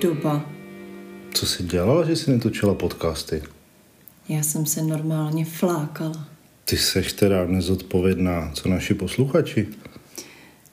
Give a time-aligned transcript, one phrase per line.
[0.00, 0.50] doba.
[1.34, 3.42] Co jsi dělala, že jsi netočila podcasty?
[4.28, 6.28] Já jsem se normálně flákala.
[6.64, 9.68] Ty seš teda nezodpovědná, co naši posluchači?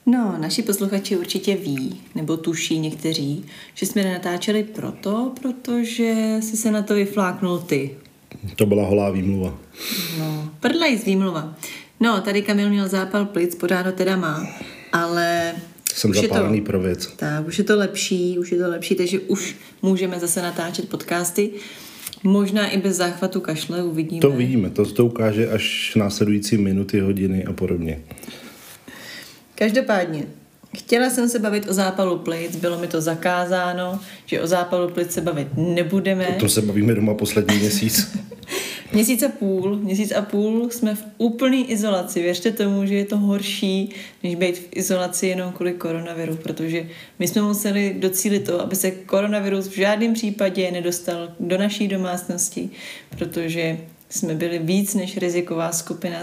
[0.06, 6.70] No, naši posluchači určitě ví, nebo tuší někteří, že jsme nenatáčeli proto, protože si se
[6.70, 7.96] na to vyfláknul ty.
[8.56, 9.58] To byla holá výmluva.
[10.18, 11.54] No, prdlej z výmluva.
[12.00, 14.46] No, tady Kamil měl zápal plic, pořád ho teda má,
[14.92, 15.54] ale
[15.98, 17.12] Jsem už je zapálený to, pro věc.
[17.16, 21.50] tak, už je to lepší, už je to lepší, takže už můžeme zase natáčet podcasty.
[22.22, 24.20] Možná i bez záchvatu kašle, uvidíme.
[24.20, 28.02] To vidíme, to, to ukáže až následující minuty, hodiny a podobně.
[29.54, 30.26] Každopádně,
[30.76, 35.12] chtěla jsem se bavit o zápalu plic, bylo mi to zakázáno, že o zápalu plic
[35.12, 36.28] se bavit nebudeme.
[36.28, 38.16] O tom se bavíme doma poslední měsíc.
[38.92, 42.22] Měsíc a půl, měsíc a půl jsme v úplné izolaci.
[42.22, 43.90] Věřte tomu, že je to horší,
[44.22, 46.86] než být v izolaci jenom kvůli koronaviru, protože
[47.18, 52.70] my jsme museli docílit to, aby se koronavirus v žádném případě nedostal do naší domácnosti,
[53.18, 53.78] protože
[54.10, 56.18] jsme byli víc než riziková skupina.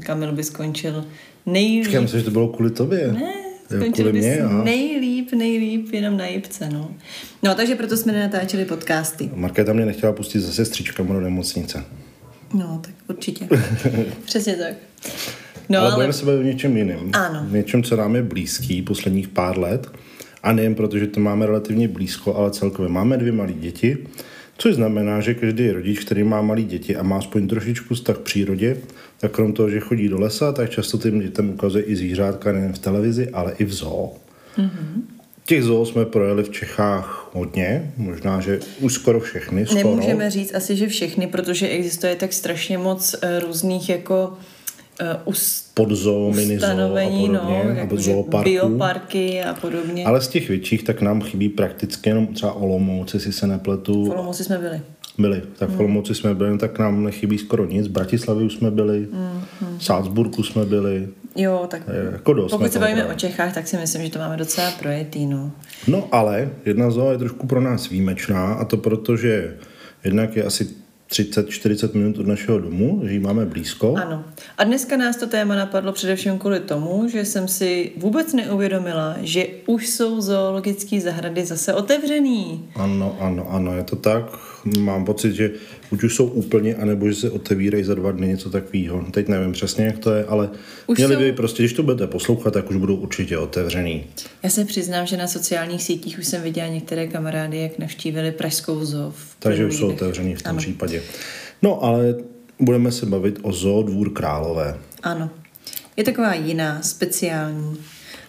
[0.00, 1.04] Kamil by skončil
[1.46, 1.84] nejlíp.
[1.84, 3.12] Říkám, myslím, že to bylo kvůli tobě.
[3.12, 3.32] Ne,
[3.66, 4.64] skončil bys mě, aha.
[4.64, 6.90] nejlíp, nejlíp jenom na jibce, no.
[7.42, 9.30] No, takže proto jsme nenatáčeli podcasty.
[9.34, 11.84] Markéta mě nechtěla pustit zase stříčkama do nemocnice.
[12.54, 13.48] No, tak určitě.
[14.24, 14.74] Přesně tak.
[15.04, 15.10] No,
[15.68, 17.10] No, ale, ale, budeme se bavit o něčem jiném.
[17.12, 17.46] Ano.
[17.50, 19.90] Něčem, co nám je blízký posledních pár let.
[20.42, 23.98] A nejen proto, že to máme relativně blízko, ale celkově máme dvě malé děti,
[24.58, 28.20] což znamená, že každý rodič, který má malé děti a má aspoň trošičku vztah k
[28.20, 28.76] přírodě,
[29.20, 32.72] tak krom toho, že chodí do lesa, tak často těm dětem ukazuje i zvířátka nejen
[32.72, 34.12] v televizi, ale i v zoo.
[34.58, 35.02] Mm-hmm.
[35.44, 39.66] Těch zoo jsme projeli v Čechách hodně, možná, že už skoro všechny.
[39.66, 39.88] Skoro.
[39.88, 44.32] nemůžeme říct asi, že všechny, protože existuje tak strašně moc uh, různých jako
[45.00, 48.50] uh, us, Podzoo, minizoo a ustanovení, no, podobně, jako nebo zooparků.
[48.50, 50.04] bioparky a podobně.
[50.04, 50.20] Ale...
[50.20, 54.04] Z těch větších tak nám chybí prakticky jenom třeba Olomouc, jestli se nepletu.
[54.04, 54.80] V Olomouci jsme byli.
[55.18, 57.86] Byli, tak v Olomouci jsme byli, no tak nám nechybí skoro nic.
[57.86, 59.08] V Bratislavě už jsme byli,
[59.78, 62.50] v Salzburgu jsme byli, Jo, tak je, jako dost.
[62.52, 65.52] pokud se bavíme o Čechách, tak si myslím, že to máme docela projetý, no.
[65.88, 69.56] No ale jedna zoo je trošku pro nás výjimečná a to proto, že
[70.04, 70.68] jednak je asi
[71.10, 73.94] 30-40 minut od našeho domu, že ji máme blízko.
[73.96, 74.24] Ano.
[74.58, 79.46] A dneska nás to téma napadlo především kvůli tomu, že jsem si vůbec neuvědomila, že
[79.66, 82.68] už jsou zoologické zahrady zase otevřený.
[82.74, 84.24] Ano, ano, ano, je to tak.
[84.78, 85.50] Mám pocit, že
[85.90, 89.04] buď už jsou úplně, anebo že se otevírají za dva dny něco takového.
[89.10, 90.50] Teď nevím přesně, jak to je, ale
[90.86, 94.04] už měli jsou- by prostě, když to budete poslouchat, tak už budou určitě otevřený.
[94.42, 98.84] Já se přiznám, že na sociálních sítích už jsem viděla některé kamarády, jak navštívili Pražskou
[98.84, 99.10] zoo.
[99.16, 100.58] v Takže už jsou otevřený v tom Ano.
[100.58, 101.02] případě.
[101.62, 102.14] No, ale
[102.60, 104.78] budeme se bavit o zoo Dvůr Králové.
[105.02, 105.30] Ano.
[105.96, 107.76] Je taková jiná, speciální.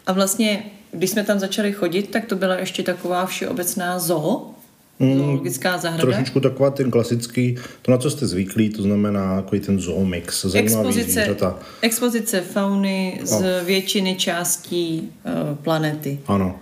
[0.08, 4.52] A vlastně, když jsme tam začali chodit, tak to byla ještě taková všeobecná zoo,
[5.00, 6.02] zoologická zahrada.
[6.12, 10.88] Trošičku taková ten klasický, to na co jste zvyklí, to znamená takový ten zoomix, zajímavý
[10.90, 11.60] Expozice, zvířata.
[11.82, 16.20] expozice fauny z většiny částí uh, planety.
[16.28, 16.60] Ano,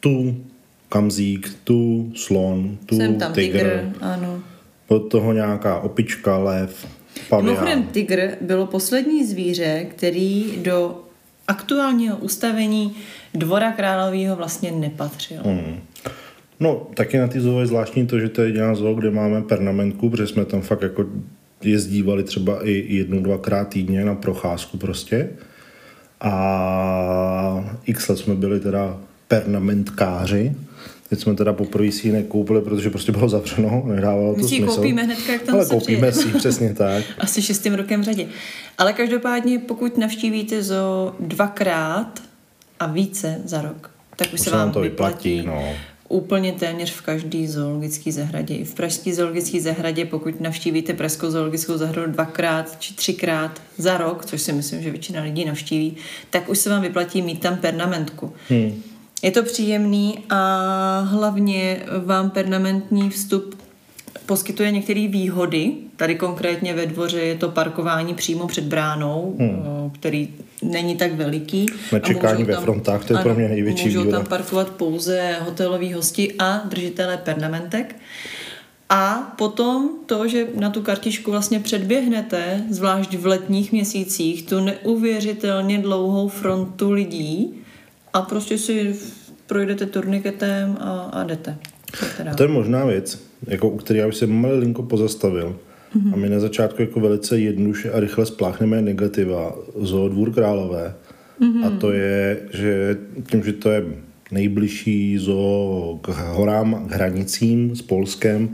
[0.00, 0.36] tu
[0.88, 4.40] kamzík, tu slon, tu Jsem tam tygr, tygr, ano.
[4.88, 6.86] od toho nějaká opička, lev,
[7.28, 7.44] pavián.
[7.46, 11.00] Mimochodem, tygr bylo poslední zvíře, který do
[11.48, 12.96] aktuálního ustavení
[13.34, 15.40] Dvora králového vlastně nepatřil.
[15.44, 15.80] Hmm.
[16.60, 19.42] No, taky na ty zoo je zvláštní to, že to je jediná zoo, kde máme
[19.42, 21.04] pernamentku, protože jsme tam fakt jako
[21.62, 25.28] jezdívali třeba i jednou, dvakrát týdně na procházku prostě.
[26.20, 28.98] A x let jsme byli teda
[29.28, 30.52] pernamentkáři.
[31.08, 34.54] Teď jsme teda poprvé si ji nekoupili, protože prostě bylo zavřeno, nedávalo to My si
[34.54, 34.76] ji smysl.
[34.76, 37.04] koupíme hnedka, jak tam Ale se koupíme si přesně tak.
[37.18, 38.26] Asi šestým rokem v řadě.
[38.78, 42.22] Ale každopádně, pokud navštívíte zoo dvakrát
[42.80, 45.36] a více za rok, tak už se vám to vyplatí.
[45.36, 45.74] vyplatí, no.
[46.08, 48.54] Úplně téměř v každý zoologické zahradě.
[48.54, 54.24] I v pražské zoologické zahradě, pokud navštívíte Pražskou zoologickou zahradu dvakrát či třikrát za rok,
[54.24, 55.96] což si myslím, že většina lidí navštíví,
[56.30, 58.32] tak už se vám vyplatí mít tam pernamentku.
[58.48, 58.82] Hmm.
[59.22, 63.65] Je to příjemný a hlavně vám permanentní vstup
[64.26, 65.72] poskytuje některé výhody.
[65.96, 69.90] Tady konkrétně ve dvoře je to parkování přímo před bránou, hmm.
[69.90, 70.28] který
[70.62, 71.66] není tak veliký.
[71.92, 74.18] Na A čekání můžou ve frontách, to je pro mě největší Můžou výhoda.
[74.18, 77.96] tam parkovat pouze hoteloví hosti a držitelé pernamentek.
[78.88, 85.78] A potom to, že na tu kartičku vlastně předběhnete, zvlášť v letních měsících, tu neuvěřitelně
[85.78, 87.54] dlouhou frontu lidí
[88.12, 88.96] a prostě si
[89.46, 91.56] projdete turniketem a, a jdete.
[92.24, 92.34] Dál.
[92.34, 95.56] To je možná věc, jako u které já už jsem malinko pozastavil.
[95.96, 96.14] Mm-hmm.
[96.14, 100.94] A my na začátku jako velice jednoduše a rychle spláchneme negativa zoo Dvůr Králové.
[101.40, 101.66] Mm-hmm.
[101.66, 102.96] A to je, že
[103.30, 103.84] tím, že to je
[104.30, 108.48] nejbližší zoo k horám, k hranicím s Polskem,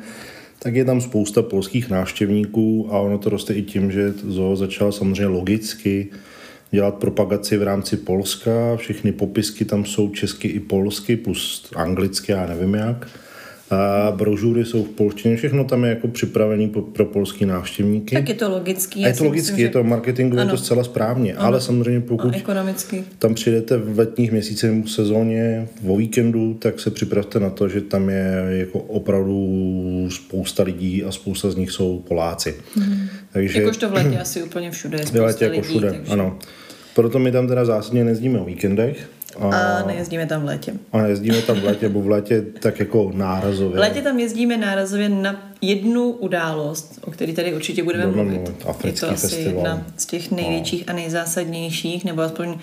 [0.59, 4.93] tak je tam spousta polských návštěvníků a ono to roste i tím, že zoo začal
[4.93, 6.09] samozřejmě logicky
[6.71, 8.77] dělat propagaci v rámci Polska.
[8.77, 13.09] Všechny popisky tam jsou česky i polsky, plus anglicky, já nevím jak
[13.73, 18.15] a brožury jsou v polštině, všechno tam je jako připravený pro, pro polský návštěvníky.
[18.15, 19.05] Tak je to logický.
[19.05, 21.47] A je to logický, myslím, je to marketingově to zcela správně, ano.
[21.47, 23.05] ale samozřejmě pokud ekonomicky.
[23.19, 27.81] tam přijdete v letních měsících v sezóně, o víkendu, tak se připravte na to, že
[27.81, 32.55] tam je jako opravdu spousta lidí a spousta z nich jsou Poláci.
[32.77, 33.09] Hmm.
[33.33, 36.13] Takže, Jakož to v letě asi úplně všude je spousta letě jako lidí, všude, takže...
[36.13, 36.39] ano.
[36.95, 39.09] Proto my tam teda zásadně nezdíme o víkendech,
[39.41, 40.73] a, a nejezdíme tam v létě.
[40.93, 43.77] A nejezdíme tam v létě, nebo v létě tak jako nárazově.
[43.77, 48.39] V létě tam jezdíme nárazově na jednu událost, o které tady určitě budeme Budeme mluvit.
[48.49, 48.67] mluvit.
[48.67, 49.55] Africký Je to asi festival.
[49.55, 52.55] jedna z těch největších a nejzásadnějších, nebo aspoň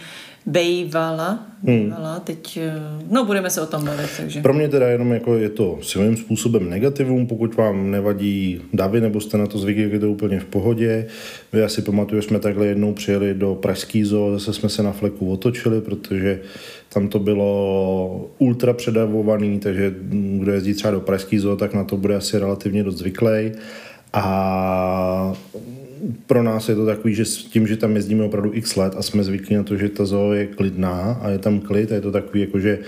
[0.46, 2.22] Bejvala, Bejvala hmm.
[2.24, 2.74] teď, eh,
[3.10, 4.42] no budeme se o tom bavit, takže.
[4.42, 9.22] Pro mě teda jenom jako je to svým způsobem negativum, pokud vám nevadí davy, nebo
[9.22, 11.08] jste na to zvyklí, je to úplně v pohodě.
[11.54, 15.32] Vy asi pamatujete, jsme takhle jednou přijeli do Pražský zoo, zase jsme se na fleku
[15.32, 16.40] otočili, protože
[16.94, 19.96] tam to bylo ultra předavovaný, takže
[20.40, 23.52] kdo jezdí třeba do Pražský zoo, tak na to bude asi relativně dost zvyklý.
[24.14, 25.34] A
[26.28, 29.02] pro nás je to takový, že s tím, že tam jezdíme opravdu x let a
[29.02, 32.02] jsme zvyklí na to, že ta zoo je klidná a je tam klid a je
[32.02, 32.80] to takový, jako že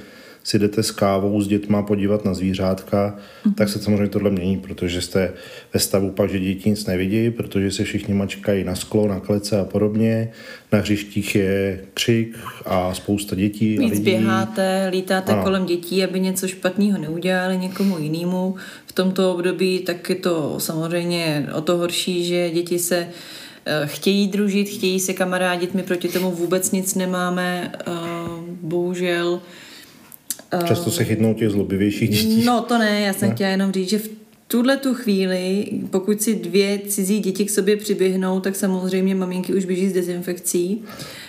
[0.43, 3.15] si jdete s kávou s dětma podívat na zvířátka,
[3.45, 3.53] mm-hmm.
[3.53, 5.33] tak se samozřejmě tohle mění, protože jste
[5.73, 9.59] ve stavu pak, že děti nic nevidí, protože se všichni mačkají na sklo, na klece
[9.59, 10.31] a podobně.
[10.71, 14.03] Na hřištích je křik a spousta dětí Víc a lidí.
[14.03, 15.43] běháte, lítáte ano.
[15.43, 18.55] kolem dětí, aby něco špatného neudělali někomu jinému.
[18.85, 23.07] V tomto období tak je to samozřejmě o to horší, že děti se
[23.65, 27.91] eh, chtějí družit, chtějí se kamarádit, my proti tomu vůbec nic nemáme, eh,
[28.61, 29.41] bohužel
[30.65, 32.45] Často se chytnou těch zlobivějších dětí.
[32.45, 33.35] No to ne, já jsem ne?
[33.35, 34.09] chtěla jenom říct, že v
[34.51, 39.65] tuhle tu chvíli, pokud si dvě cizí děti k sobě přiběhnou, tak samozřejmě maminky už
[39.65, 40.81] běží s dezinfekcí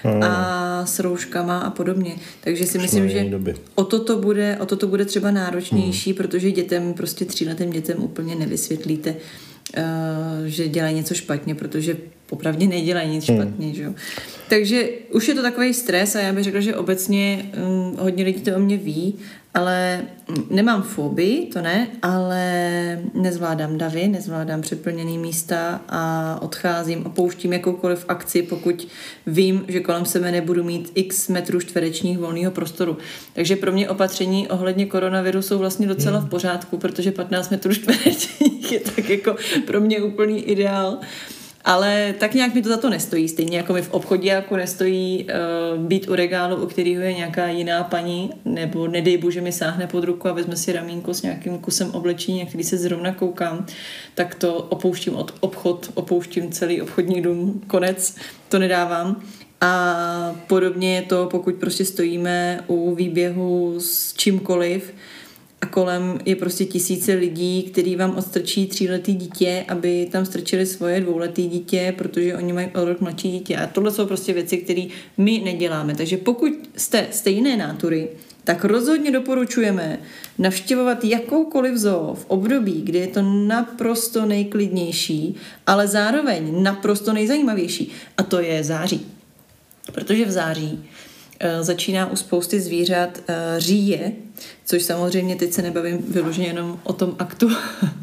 [0.04, 0.20] no.
[0.22, 2.14] a s rouškama a podobně.
[2.40, 3.54] Takže si myslím, že doby.
[3.74, 6.16] o toto bude, o toto bude třeba náročnější, hmm.
[6.16, 9.14] protože dětem, prostě tříletým dětem úplně nevysvětlíte,
[9.76, 9.84] uh,
[10.46, 11.96] že dělají něco špatně, protože
[12.32, 13.37] popravdě nedělají nic hmm.
[13.37, 13.75] špatně.
[13.75, 13.94] Že jo?
[14.49, 18.40] Takže už je to takový stres a já bych řekla, že obecně um, hodně lidí
[18.40, 19.14] to o mě ví,
[19.55, 20.02] ale
[20.50, 22.44] nemám fobii, to ne, ale
[23.14, 28.88] nezvládám davy, nezvládám přeplněný místa a odcházím, opouštím jakoukoliv akci, pokud
[29.26, 32.96] vím, že kolem sebe nebudu mít x metrů čtverečních volného prostoru.
[33.32, 38.73] Takže pro mě opatření ohledně koronaviru jsou vlastně docela v pořádku, protože 15 metrů čtverečních
[38.73, 39.37] je tak jako
[39.67, 40.99] pro mě úplný ideál.
[41.64, 45.26] Ale tak nějak mi to za to nestojí, stejně jako mi v obchodě jako nestojí
[45.76, 49.86] uh, být u regálu, u kterého je nějaká jiná paní, nebo nedej bože mi sáhne
[49.86, 53.67] pod ruku a vezme si ramínko s nějakým kusem oblečení, na který se zrovna koukám,
[54.15, 58.17] tak to opouštím od obchod, opouštím celý obchodní dům, konec,
[58.48, 59.22] to nedávám.
[59.60, 64.94] A podobně je to, pokud prostě stojíme u výběhu s čímkoliv,
[65.62, 71.00] a kolem je prostě tisíce lidí, který vám odstrčí tříletý dítě, aby tam strčili svoje
[71.00, 73.56] dvouletý dítě, protože oni mají o rok mladší dítě.
[73.56, 75.94] A tohle jsou prostě věci, které my neděláme.
[75.94, 78.08] Takže pokud jste stejné nátury,
[78.44, 79.98] tak rozhodně doporučujeme
[80.38, 85.34] navštěvovat jakoukoliv zoo v období, kdy je to naprosto nejklidnější,
[85.66, 87.90] ale zároveň naprosto nejzajímavější.
[88.19, 89.06] A to je září.
[89.92, 90.84] Protože v září
[91.61, 94.13] začíná u spousty zvířat eh, říje,
[94.65, 97.51] což samozřejmě teď se nebavím vyloženě jenom o tom aktu,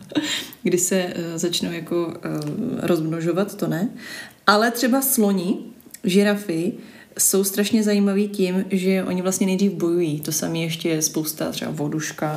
[0.64, 2.14] kdy se eh, začnou jako
[2.82, 3.90] rozmnožovat, to ne,
[4.48, 5.58] ale třeba sloni,
[6.04, 6.74] žirafy,
[7.20, 10.20] jsou strašně zajímaví tím, že oni vlastně nejdřív bojují.
[10.20, 12.32] To samé ještě je spousta třeba voduška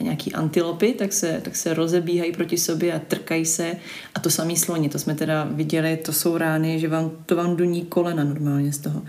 [0.00, 3.76] a nějaký antilopy, tak se, tak se rozebíhají proti sobě a trkají se.
[4.14, 7.56] A to samý sloni, to jsme teda viděli, to jsou rány, že vám, to vám
[7.56, 9.02] duní kolena normálně z toho.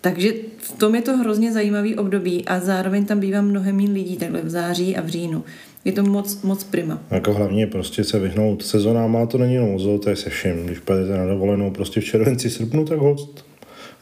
[0.00, 4.16] Takže v tom je to hrozně zajímavý období a zároveň tam bývá mnohem méně lidí
[4.16, 5.44] takhle v září a v říjnu.
[5.84, 7.02] Je to moc, moc prima.
[7.10, 10.66] Jako hlavně prostě se vyhnout sezonám, to není jenom zoo, to je se všem.
[10.66, 13.44] Když pojedete na dovolenou prostě v červenci, srpnu, tak host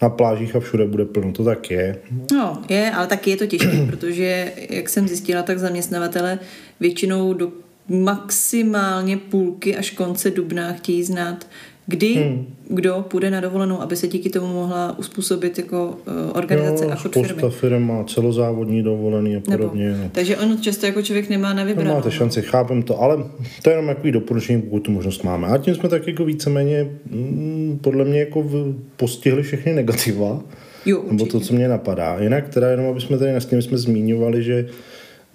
[0.03, 1.99] na plážích a všude bude plno, to tak je.
[2.33, 6.38] No, je, ale taky je to těžké, protože, jak jsem zjistila, tak zaměstnavatele
[6.81, 7.53] většinou do
[7.88, 11.47] maximálně půlky až konce dubna chtějí znát
[11.87, 12.47] Kdy hmm.
[12.69, 16.95] kdo půjde na dovolenou, aby se díky tomu mohla uspůsobit jako uh, organizace jo, a
[16.95, 17.43] chod firmy.
[17.50, 19.88] firm má celozávodní dovolený a podobně.
[19.88, 20.11] Nebo, no.
[20.12, 21.90] takže ono často jako člověk nemá na vybranou.
[21.90, 23.16] Nemáte šanci, chápem to, ale
[23.62, 25.49] to je jenom takový doporučení, pokud tu možnost máme.
[25.49, 28.50] A tím jsme tak jako víceméně, mm, podle mě, jako
[28.97, 30.40] postihli všechny negativa.
[30.87, 32.16] Jo, nebo to, co mě napadá.
[32.21, 34.69] Jinak teda jenom, aby jsme tady na jsme zmiňovali, že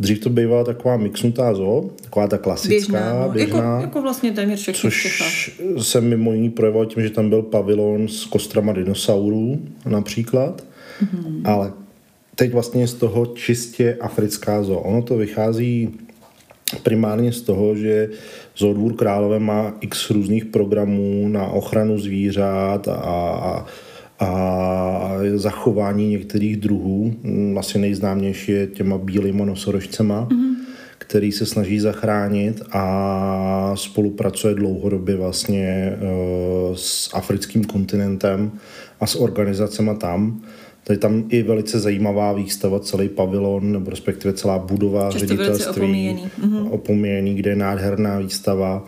[0.01, 3.24] Dřív to bývala taková mixnutá zoo, taková ta klasická, běžná.
[3.24, 3.29] No.
[3.29, 7.41] běžná jako, jako vlastně téměř všechny což se mimo jiný projevoval tím, že tam byl
[7.41, 10.63] pavilon s kostrama dinosaurů například,
[11.03, 11.41] mm-hmm.
[11.46, 11.74] ale
[12.36, 14.79] teď vlastně z toho čistě africká zoo.
[14.79, 15.89] Ono to vychází
[16.84, 18.10] primárně z toho, že
[18.58, 23.65] Zoodvůr Králové má x různých programů na ochranu zvířat a, a
[24.22, 27.13] a zachování některých druhů.
[27.24, 30.56] Mm, asi nejznámější je těma bílýma nosorožcema, mm-hmm.
[30.98, 35.98] který se snaží zachránit a spolupracuje dlouhodobě vlastně
[36.70, 38.51] uh, s africkým kontinentem
[39.00, 40.42] a s organizacemi tam.
[40.84, 45.82] Tady tam i velice zajímavá výstava, celý pavilon, nebo respektive celá budova Často ředitelství.
[45.82, 46.30] opomíjený.
[46.42, 46.72] Mm-hmm.
[46.72, 48.86] opomíjený, kde je nádherná výstava.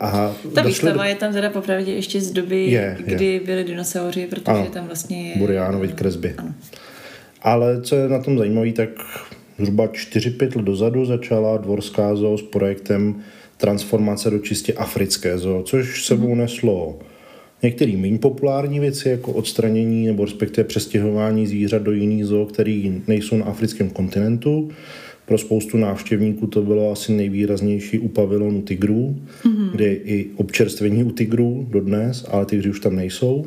[0.00, 1.08] A Ta výstava do...
[1.08, 3.40] je tam teda popravdě ještě z doby, je, kdy je.
[3.40, 4.66] byli dinosauři, protože ano.
[4.66, 5.38] tam vlastně je...
[5.38, 6.34] Burianovi kresby.
[6.38, 6.54] Ano.
[7.42, 8.88] Ale co je na tom zajímavé, tak
[9.58, 13.22] zhruba 4-5 let dozadu začala Dvorská zoo s projektem
[13.56, 16.38] transformace do čistě africké zoo, což sebou hmm.
[16.38, 16.98] neslo
[17.62, 23.36] některé méně populární věci, jako odstranění nebo respektive přestěhování zvířat do jiných zoo, které nejsou
[23.36, 24.70] na africkém kontinentu,
[25.26, 29.70] pro spoustu návštěvníků to bylo asi nejvýraznější u pavilonu tigrů, mm-hmm.
[29.70, 33.46] kde i občerstvení u tigrů dodnes, ale tygři už tam nejsou,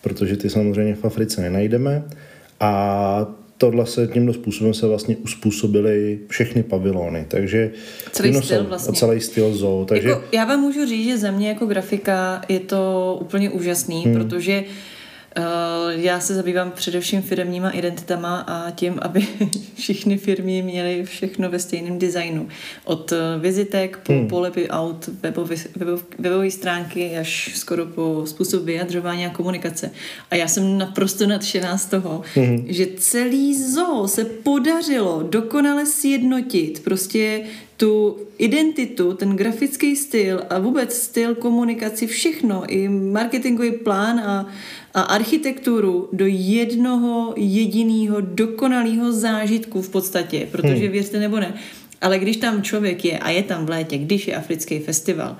[0.00, 2.04] protože ty samozřejmě v Africe nenajdeme.
[2.60, 3.26] A
[3.58, 7.70] tohle se tímto způsobem se vlastně uspůsobily všechny pavilony, takže
[8.12, 8.94] celý styl vlastně.
[8.94, 9.84] celý styl zoo.
[9.84, 10.08] Takže...
[10.08, 14.14] Jako, já vám můžu říct, že za mě jako grafika je to úplně úžasný, hmm.
[14.14, 14.66] protože uh,
[15.88, 19.26] já se zabývám především firmníma identitama a tím, aby
[19.74, 22.48] všichni firmy měly všechno ve stejném designu.
[22.84, 24.28] Od eh, vizitek po hmm.
[24.28, 25.56] polepy aut, webové,
[26.18, 29.90] webové stránky až skoro po způsob vyjadřování a komunikace.
[30.30, 32.64] A já jsem naprosto nadšená z toho, hmm.
[32.68, 37.42] že celý zoo se podařilo dokonale sjednotit prostě
[37.76, 44.46] tu identitu, ten grafický styl a vůbec styl komunikaci, všechno, i marketingový plán a,
[44.96, 50.92] a architekturu do jednoho jediného dokonalého zážitku v podstatě, protože hmm.
[50.92, 51.54] věřte nebo ne,
[52.00, 55.36] ale když tam člověk je a je tam v létě, když je africký festival,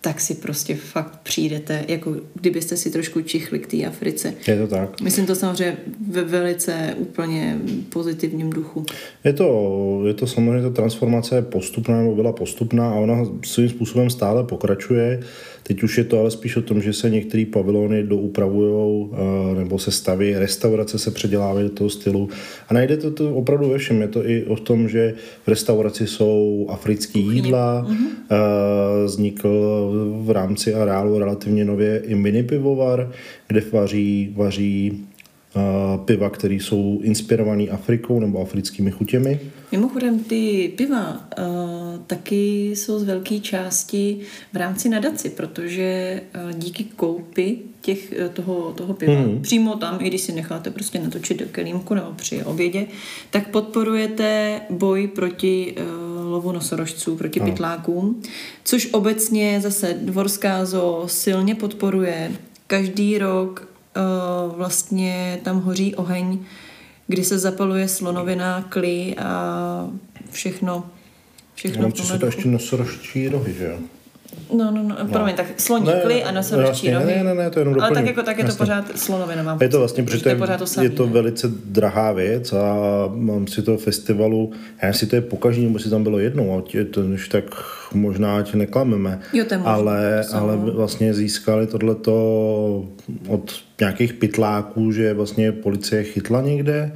[0.00, 4.34] tak si prostě fakt přijdete, jako kdybyste si trošku čichli k té Africe.
[4.46, 5.00] Je to tak.
[5.00, 5.76] Myslím to samozřejmě
[6.10, 8.86] ve velice úplně pozitivním duchu.
[9.24, 13.68] Je to, je to samozřejmě, ta transformace je postupná, nebo byla postupná a ona svým
[13.68, 15.20] způsobem stále pokračuje.
[15.62, 19.78] Teď už je to ale spíš o tom, že se některé pavilony doupravují eh, nebo
[19.78, 22.28] se staví, restaurace se předělávají do toho stylu
[22.68, 24.00] a najde to, to opravdu ve všem.
[24.02, 25.14] Je to i o tom, že
[25.44, 28.36] v restauraci jsou africké jídla, mm-hmm.
[29.04, 29.89] vznikl
[30.20, 33.12] v rámci areálu relativně nově i mini pivovar,
[33.48, 35.06] kde vaří, vaří
[36.04, 39.40] piva, které jsou inspirované Afrikou nebo africkými chutěmi.
[39.72, 41.44] Mimochodem, ty piva uh,
[42.06, 44.18] taky jsou z velké části
[44.52, 49.42] v rámci nadaci, protože uh, díky koupi těch, toho, toho piva, mm.
[49.42, 52.86] přímo tam, i když si necháte prostě natočit do kelímku nebo při obědě,
[53.30, 57.46] tak podporujete boj proti uh, lovu nosorožců, proti mm.
[57.46, 58.22] pytlákům,
[58.64, 62.32] což obecně zase Dvorská zoo silně podporuje.
[62.66, 63.68] Každý rok
[64.48, 66.38] uh, vlastně tam hoří oheň,
[67.06, 69.90] kdy se zapaluje slonovina, kli a
[70.30, 70.86] všechno.
[71.54, 73.78] Všechno no, co jsou to ještě nosorožčí rohy, že jo?
[74.56, 75.08] No, no, no, no.
[75.12, 77.06] promiň, tak sloní ne, kli a nosorožčí rohy.
[77.06, 77.82] Ne, ne, ne, to je jenom doplním.
[77.82, 79.42] Ale tak jako tak je to pořád slonovina.
[79.42, 82.74] Mám je to vlastně, protože to je, pořád to je to velice drahá věc a
[83.14, 86.62] mám si to festivalu, já si to je pokaždý, nebo si tam bylo jednou, a
[86.62, 87.44] tě, to už tak
[87.94, 89.20] možná ať neklameme.
[89.32, 92.14] Jo, to je ale, ale vlastně získali tohleto
[93.28, 96.92] od nějakých pytláků, že vlastně policie chytla někde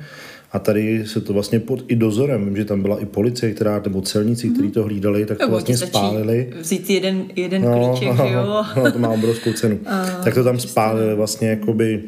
[0.55, 3.83] a tady se to vlastně pod i dozorem, vím, že tam byla i policie, která,
[3.85, 6.53] nebo celníci, kteří to hlídali, tak to vlastně spálili.
[6.61, 8.65] Vzít jeden, jeden no, klíček, jo.
[8.77, 9.79] No, to má obrovskou cenu.
[9.87, 12.03] A, tak to tam spálili vlastně jakoby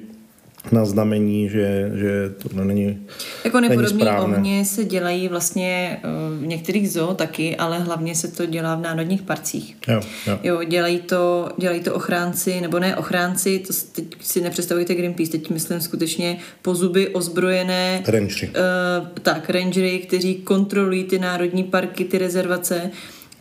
[0.73, 3.07] na znamení, že, že to není
[3.45, 6.09] Jako nepodobné ohně se dělají vlastně eh,
[6.39, 9.77] v některých zoo taky, ale hlavně se to dělá v národních parcích.
[9.89, 10.39] Jo, jo.
[10.43, 15.51] jo dělají, to, dělají to ochránci, nebo ne ochránci, to teď si nepředstavujete Greenpeace, teď
[15.51, 18.49] myslím skutečně po zuby ozbrojené rangery.
[18.49, 22.91] Uh, tak, rangery, kteří kontrolují ty národní parky, ty rezervace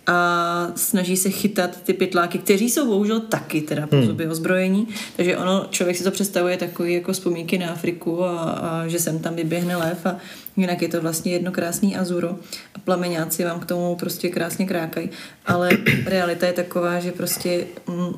[0.07, 5.37] a snaží se chytat ty pytláky, kteří jsou bohužel taky teda po zuby ozbrojení, takže
[5.37, 9.35] ono, člověk si to představuje takový jako vzpomínky na Afriku a, a že sem tam
[9.35, 10.17] vyběhne lev a
[10.57, 12.29] jinak je to vlastně jedno krásný azuro
[12.75, 15.09] a plameňáci vám k tomu prostě krásně krákají,
[15.45, 15.69] ale
[16.05, 18.15] realita je taková, že prostě mm,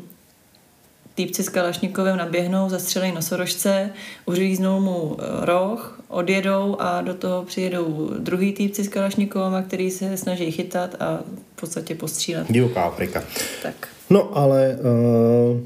[1.17, 3.89] týpci s Kalašnikovem naběhnou, zastřelej nosorožce,
[4.25, 10.17] uříznou mu eh, roh, odjedou a do toho přijedou druhý týpci s Kalašnikovem, který se
[10.17, 11.19] snaží chytat a
[11.55, 12.47] v podstatě postřílet.
[12.49, 13.23] Divoká Afrika.
[13.63, 13.87] Tak.
[14.09, 14.77] No ale
[15.51, 15.59] uh,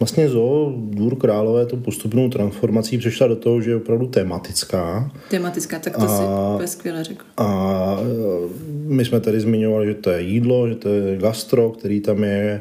[0.00, 5.10] vlastně zoo Dvůr Králové to postupnou transformací přešla do toho, že je opravdu tematická.
[5.30, 7.24] Tematická, tak to A- si skvěle řekl.
[7.36, 12.00] A eh, my jsme tady zmiňovali, že to je jídlo, že to je gastro, který
[12.00, 12.60] tam je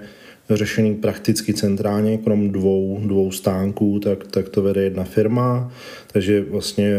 [0.56, 5.72] řešený prakticky centrálně, krom dvou, dvou stánků, tak, tak to vede jedna firma,
[6.14, 6.92] takže vlastně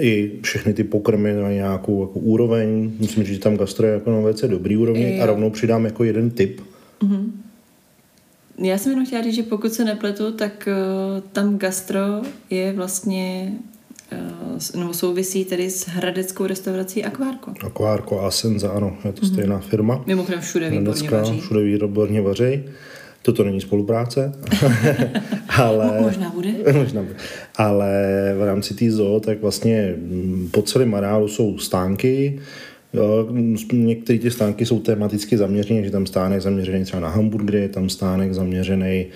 [0.00, 4.10] i všechny ty pokrmy mají nějakou jako úroveň, musím říct, že tam gastro je jako
[4.10, 6.60] na velice dobrý úrovni a rovnou přidám jako jeden tip,
[8.58, 12.00] Já jsem jenom chtěla říct, že pokud se nepletu, tak uh, tam gastro
[12.50, 13.52] je vlastně
[14.76, 17.52] nebo souvisí tedy s hradeckou restaurací Akvárko.
[17.66, 20.02] Aquárko a Senza, ano, je to stejná firma.
[20.06, 21.40] Mimochodem všude výborně Hradecká, vaří.
[21.40, 22.64] všude výborně vaří.
[23.22, 24.32] Toto není spolupráce,
[25.48, 25.86] ale...
[25.86, 26.48] Mo- možná bude.
[26.72, 27.14] Možná bude.
[27.56, 27.92] Ale
[28.38, 32.40] v rámci té zoo, tak vlastně mm, po celém areálu jsou stánky.
[32.92, 33.28] Jo,
[33.72, 37.88] Některé ty stánky jsou tematicky zaměřené, že tam stánek zaměřený třeba na hamburgery, je tam
[37.88, 39.06] stánek zaměřený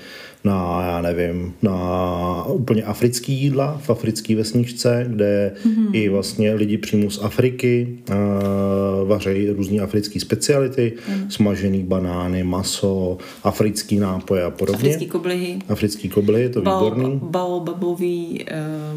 [0.45, 5.89] na, já nevím, na úplně africký jídla v africké vesničce, kde mm-hmm.
[5.93, 11.31] i vlastně lidi přímo z Afriky uh, vařejí různé africké speciality, mm.
[11.31, 14.79] smažený banány, maso, africký nápoje a podobně.
[14.79, 17.05] Africký koblihy, Africký kobly, je to výborný.
[17.05, 18.45] bao- baobabový,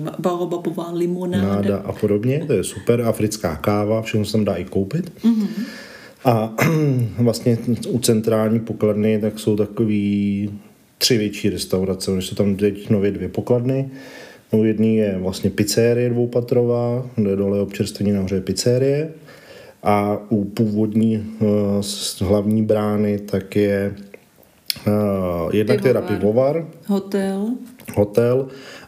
[0.03, 1.47] uh, baobabová limonáda.
[1.47, 3.01] Náda a podobně, to je super.
[3.01, 5.11] Africká káva, všechno se tam dá i koupit.
[5.23, 5.47] Mm-hmm.
[6.25, 6.53] A
[7.17, 10.49] vlastně u centrální pokladny tak jsou takový
[11.03, 13.89] tři větší restaurace, oni jsou tam teď nově dvě pokladny.
[14.51, 19.09] U jedný je vlastně pizzerie dvoupatrová, kde dole je občerstvení nahoře je pizzerie.
[19.83, 23.95] A u původní uh, hlavní brány tak je
[24.87, 26.53] uh, jednak teda Pivovar.
[26.53, 27.47] pivovar, Hotel.
[27.95, 28.47] hotel,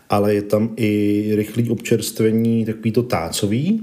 [0.10, 3.82] ale je tam i rychlý občerstvení, takový to tácový,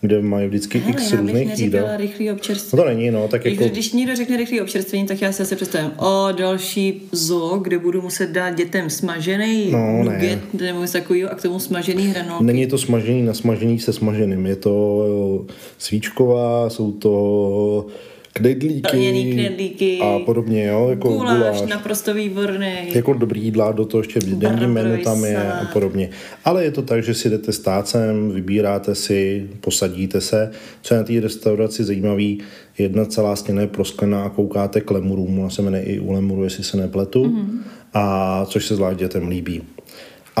[0.00, 1.88] kde mají vždycky Hele, x různých jídel.
[1.96, 2.78] rychlý občerstvení.
[2.78, 3.62] No to není, no, tak Jako...
[3.62, 3.72] jako...
[3.74, 8.02] Když někdo řekne rychlý občerstvení, tak já si asi představím, o, další zoo, kde budu
[8.02, 10.04] muset dát dětem smažený No, ne.
[10.04, 12.44] nugget, nebo něco takového, a k tomu smažený hranolky.
[12.44, 15.46] Není to smažený na smažený se smaženým, je to
[15.78, 17.86] svíčková, jsou to
[18.32, 21.62] knedlíky knedlíky, a podobně, jo, jako guláš, guláš.
[21.70, 22.74] naprosto výborný.
[22.94, 26.10] jako dobrý jídla, do toho ještě denní menu tam je a podobně.
[26.44, 30.50] Ale je to tak, že si jdete s tácem, vybíráte si, posadíte se.
[30.82, 32.40] Co je na té restauraci zajímavý,
[32.78, 36.44] jedna celá stěna je prosklená a koukáte k lemurům, ona se jmenuje i u lemuru,
[36.44, 37.36] jestli se nepletu, Mhm.
[37.40, 37.60] mm.
[37.94, 39.62] a což se zvlášť dětem líbí.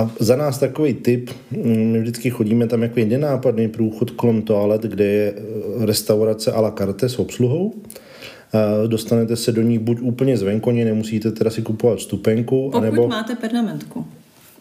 [0.00, 4.42] A za nás takový tip, mm, my vždycky chodíme tam jako jeden nápadný průchod kolem
[4.42, 7.74] toalet, kde je eh, restaurace à la carte s obsluhou.
[8.54, 13.08] Eh, Dostanete se do ní buď úplně zvenkoně, nemusíte teda si kupovat vstupenku, Pokud anebo...
[13.08, 14.06] máte pernamentku.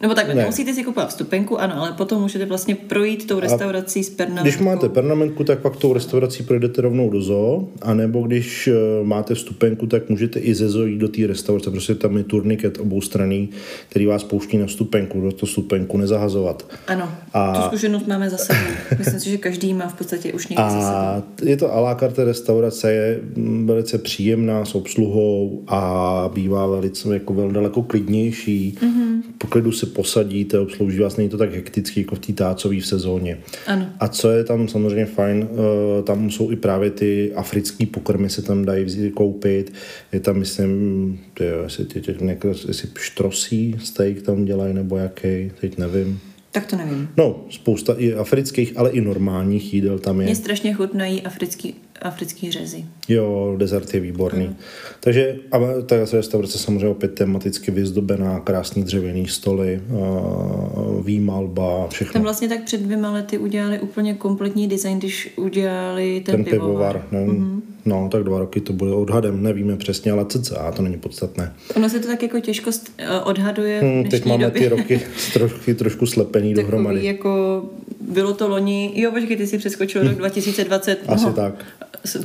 [0.01, 0.41] Nebo takhle, Ne.
[0.41, 4.43] nemusíte si kupovat vstupenku, ano, ale potom můžete vlastně projít tou restaurací s pernamentkou.
[4.43, 9.35] Když máte pernamentku, tak pak tou restaurací projdete rovnou do zoo, anebo když eh, máte
[9.35, 13.49] vstupenku, tak můžete i ze zoo jít do té restaurace, prostě tam je turniket oboustranný,
[13.89, 16.65] který vás pouští na vstupenku, do toho vstupenku nezahazovat.
[16.87, 18.59] Ano, A- tu zkušenost máme za sebou.
[18.97, 20.83] Myslím si, že každý má v podstatě už někdy za sebou.
[20.85, 26.67] A je to à la carte restaurace, je mm, velice příjemná s obsluhou a bývá
[26.67, 28.75] velice jako velmi daleko klidnější.
[28.81, 29.21] Mm-hmm.
[29.37, 32.85] Po klidu se posadíte, obslouží vás, není to tak hektický jako v té tácové v
[32.85, 33.37] sezóně.
[33.67, 33.89] Ano.
[33.99, 38.41] A co je tam samozřejmě fajn, eh, tam jsou i právě ty africké pokrmy se
[38.41, 39.73] tam dají vzít, koupit.
[40.11, 45.51] Je tam, myslím, tyjo, jestli, tě, tě, někdo, jestli štrosí steak tam dělají, nebo jaký,
[45.61, 46.19] teď nevím.
[46.51, 47.09] Tak to nevím.
[47.17, 50.25] No, spousta i afrických, ale i normálních jídel tam je.
[50.25, 52.85] Mně strašně chutnají africký, africký řezy.
[53.07, 54.45] Jo, dezert je výborný.
[54.45, 54.55] Mm.
[54.99, 62.13] Takže a ta restaurace samozřejmě opět tematicky vyzdobená, krásný dřevěný stoly, a výmalba, všechno.
[62.13, 67.01] Tam vlastně tak před dvěma lety udělali úplně kompletní design, když udělali ten, ten pivovar.
[67.09, 67.25] pivovar.
[67.27, 67.61] No, mm-hmm.
[67.85, 71.53] no, tak dva roky to bude odhadem, nevíme přesně, ale cca, to není podstatné.
[71.75, 74.61] Ono se to tak jako těžko eh, odhaduje Hmm, teď máme době.
[74.61, 75.01] ty roky
[75.33, 77.05] trošku, trošku slepený Takový dohromady.
[77.05, 77.63] jako,
[78.01, 80.99] bylo to loni, jo počkej, ty si přeskočil rok 2020.
[81.07, 81.65] Asi no, tak.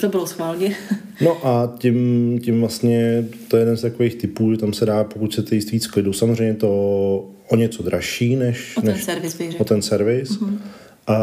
[0.00, 0.76] To bylo schválně.
[1.20, 5.04] No a tím, tím vlastně to je jeden z takových typů, že tam se dá,
[5.04, 6.70] pokud chcete jíst víc klidu, samozřejmě to
[7.48, 10.30] o něco dražší než, O ten než servis bych o ten servis.
[10.30, 10.58] Mm-hmm.
[11.06, 11.16] A,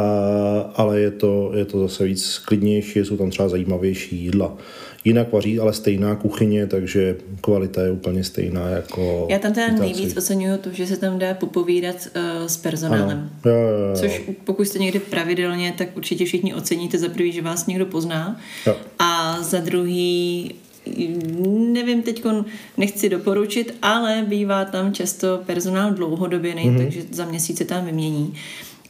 [0.76, 4.58] ale je to, je to zase víc klidnější, jsou tam třeba zajímavější jídla.
[5.06, 9.84] Jinak vaří, ale stejná kuchyně, takže kvalita je úplně stejná jako Já tam teda Italci.
[9.84, 13.30] nejvíc oceňuju to, že se tam dá popovídat uh, s personálem.
[13.46, 13.60] Jo, jo,
[13.90, 13.96] jo.
[13.96, 18.40] Což pokud jste někde pravidelně, tak určitě všichni oceníte za prvý, že vás někdo pozná.
[18.68, 18.76] Jo.
[19.00, 20.52] A za druhý,
[21.74, 22.24] nevím, teď
[22.78, 26.64] nechci doporučit, ale bývá tam často personál dlouhodobě, Mhm.
[26.64, 26.78] mm-hmm.
[26.78, 28.34] takže za měsíc se tam vymění.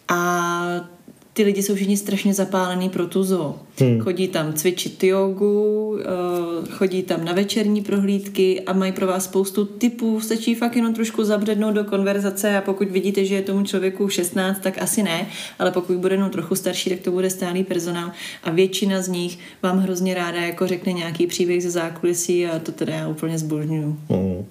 [0.07, 0.89] A
[1.33, 3.59] ty lidi jsou všichni strašně zapálení pro tu zoo.
[3.79, 3.99] Hmm.
[3.99, 9.65] Chodí tam cvičit jogu, eh, chodí tam na večerní prohlídky a mají pro vás spoustu
[9.65, 10.21] typů.
[10.21, 14.59] Stačí fakt jenom trošku zabřednout do konverzace a pokud vidíte, že je tomu člověku 16,
[14.59, 15.27] tak asi ne,
[15.59, 18.11] ale pokud bude jenom trochu starší, tak to bude stálý personál
[18.43, 22.71] a většina z nich vám hrozně ráda jako řekne nějaký příběh ze zákulisí a to
[22.71, 23.97] teda já úplně zbožňuju.
[24.09, 24.45] No.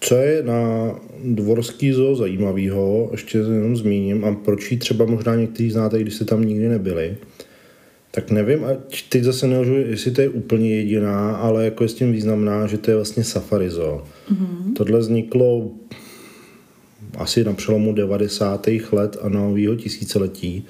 [0.00, 0.90] Co je na
[1.24, 6.24] dvorský zoo zajímavého, ještě jenom zmíním, a proč ji třeba možná někteří znáte, když jste
[6.24, 7.16] tam nikdy nebyli,
[8.10, 8.68] tak nevím, a
[9.08, 12.78] teď zase nelžu, jestli to je úplně jediná, ale jako je s tím významná, že
[12.78, 14.04] to je vlastně safari zoo.
[14.32, 14.72] Mm-hmm.
[14.76, 15.70] Tohle vzniklo
[17.18, 18.68] asi na přelomu 90.
[18.92, 20.64] let a nového tisíciletí.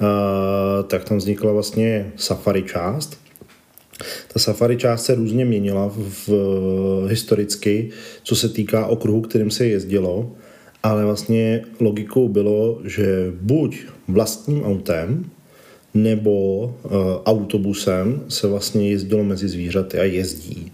[0.00, 3.20] Uh, tak tam vznikla vlastně safari část,
[4.32, 6.28] ta safari část se různě měnila v,
[7.08, 7.90] historicky,
[8.22, 10.32] co se týká okruhu, kterým se jezdilo,
[10.82, 15.30] ale vlastně logikou bylo, že buď vlastním autem
[15.94, 16.92] nebo uh,
[17.24, 20.72] autobusem se vlastně jezdilo mezi zvířaty a jezdí.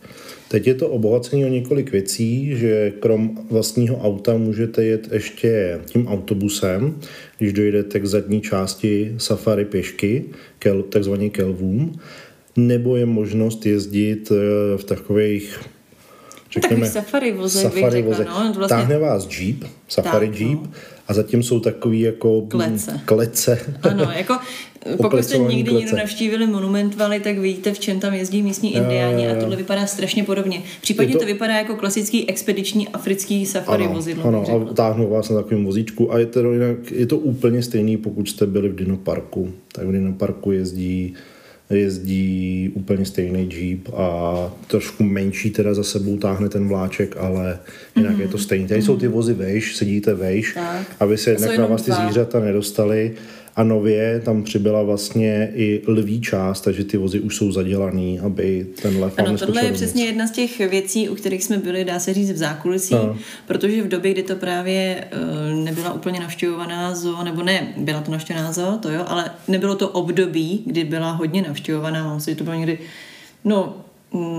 [0.48, 6.06] Teď je to obohacení o několik věcí, že krom vlastního auta můžete jet ještě tím
[6.06, 6.98] autobusem,
[7.38, 10.24] když dojedete k zadní části safari pěšky,
[10.58, 11.98] kel, takzvaně kelvům,
[12.56, 15.60] nebo je možnost jezdit eh, v takových
[16.52, 18.76] řekněme, safari vozech, safari bych řekla, no, vlastně...
[18.76, 20.70] Táhne vás jeep, safari Tak, jeep, no.
[21.08, 23.00] a zatím jsou takový jako Klece.
[23.04, 23.58] klece.
[23.82, 24.36] Ano, jako
[24.96, 25.84] pokud jste nikdy klece.
[25.84, 29.86] někdo navštívili Monument Valley, tak víte, v čem tam jezdí místní indiáni a tohle vypadá
[29.86, 30.62] strašně podobně.
[30.80, 31.18] Případně Je to...
[31.20, 34.24] to- vypadá jako klasický expediční africký safari ano, vozidlo.
[34.24, 37.96] ano a táhnou vás na takovém vozíčku a je to, jinak, je to úplně stejný,
[37.96, 39.52] pokud jste byli v Dinoparku.
[39.72, 41.14] Tak v Dinoparku jezdí
[41.70, 44.34] jezdí úplně stejný jeep a
[44.66, 47.58] trošku menší teda za sebou táhne ten vláček, ale
[47.96, 48.20] jinak mm-hmm.
[48.20, 48.66] je to stejný.
[48.66, 48.86] Tady mm-hmm.
[48.86, 50.86] jsou ty vozy vejš, sedíte vejš, Tak.
[51.00, 53.12] aby se jednak na vás ty zvířata nedostaly
[53.56, 58.66] a nově tam přibyla vlastně i lví část, takže ty vozy už jsou zadělaný, aby
[58.82, 61.98] ten lev Ano, tohle je přesně jedna z těch věcí, u kterých jsme byli, dá
[61.98, 63.16] se říct, v zákulisí, Ano.
[63.46, 68.12] protože v době, kdy to právě eh, nebyla úplně navštěvovaná zoo, nebo ne, byla to
[68.12, 72.36] navštěvovaná zoo, to jo, ale nebylo to období, kdy byla hodně navštěvovaná, mám si, že
[72.36, 72.78] to bylo někdy,
[73.44, 73.84] no,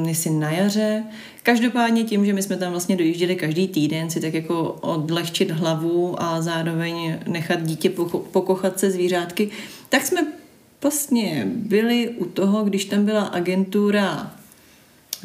[0.07, 1.03] jestli na jaře.
[1.43, 6.23] Každopádně tím, že my jsme tam vlastně dojížděli každý týden, si tak jako odlehčit hlavu
[6.23, 7.89] a zároveň nechat dítě
[8.31, 9.49] pokochat se zvířátky,
[9.89, 10.27] tak jsme
[10.81, 14.31] vlastně byli u toho, když tam byla agentura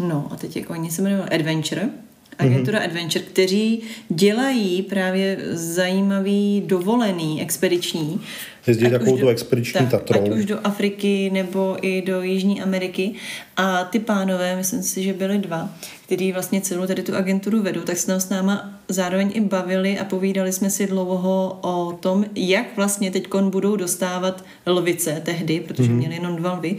[0.01, 1.91] No a teď jako oni se jmenují Adventure,
[2.38, 2.85] agentura mm-hmm.
[2.85, 8.21] Adventure, kteří dělají právě zajímavý dovolený expediční.
[8.66, 10.23] Jezdí takovou tu expediční Tatrou.
[10.23, 13.12] Ať už do Afriky nebo i do Jižní Ameriky.
[13.57, 15.71] A ty pánové, myslím si, že byli dva,
[16.07, 19.99] kteří vlastně celou tady tu agenturu vedou, tak se tam s náma zároveň i bavili
[19.99, 25.88] a povídali jsme si dlouho o tom, jak vlastně teď budou dostávat lvice tehdy, protože
[25.88, 25.97] mm-hmm.
[25.97, 26.77] měli jenom dva lvy,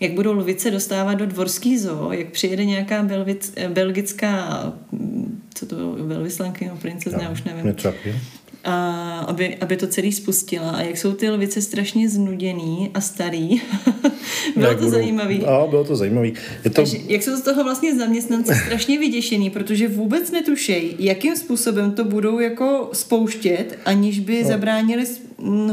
[0.00, 5.76] jak budou lvice dostávat do dvorský zoo, jak přijede nějaká belvic, belgická, mm, co to
[5.76, 5.96] bylo,
[6.60, 8.18] nebo princezna, já už nevím, takového.
[8.64, 13.48] a aby, aby to celý spustila a jak jsou ty lvice strašně znuděný a starý.
[14.56, 15.44] bylo Jak to zajímavý.
[15.44, 16.34] A bylo to zajímavý.
[16.64, 21.36] Je to, Takže jak jsou z toho vlastně zaměstnanci strašně vyděšený, protože vůbec netušejí, jakým
[21.36, 24.48] způsobem to budou jako spouštět, aniž by no.
[24.48, 25.06] zabránili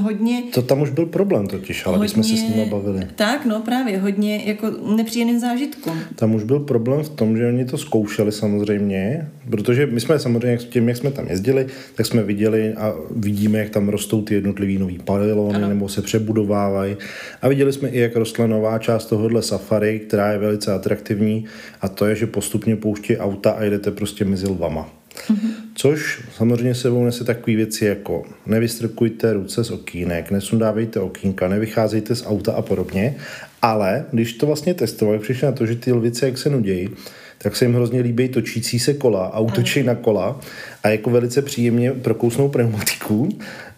[0.02, 3.08] hodně to tam už byl problém totiž, ale když jsme se s nimi bavili.
[3.16, 6.00] Tak, no právě, hodně jako nepříjemným zážitkům.
[6.16, 10.58] Tam už byl problém v tom, že oni to zkoušeli samozřejmě, protože my jsme samozřejmě
[10.58, 14.78] tím, jak jsme tam jezdili, tak jsme viděli a vidíme, jak tam rostou ty jednotlivý
[14.78, 15.70] nový pavilony Ano.
[15.70, 16.98] nebo se přebudovávají.
[17.42, 21.46] A viděli jsme i, jak rostla nová část tohohle safari, která je velice atraktivní
[21.82, 24.90] a to je, že postupně pouští auta a jedete prostě mezi lvama.
[25.16, 25.52] Mm-hmm.
[25.76, 32.26] Což samozřejmě sebou nese takové věci jako nevystrkujte ruce z okýnek, nesundávejte okýnka, nevycházejte z
[32.26, 33.16] auta a podobně,
[33.62, 36.90] ale když to vlastně testovali, přišli na to, že ty lvice, jak se nudějí,
[37.38, 40.40] tak se jim hrozně líbí točící se kola a útočí na kola
[40.84, 43.30] a jako velice příjemně prokousnou pneumatiku,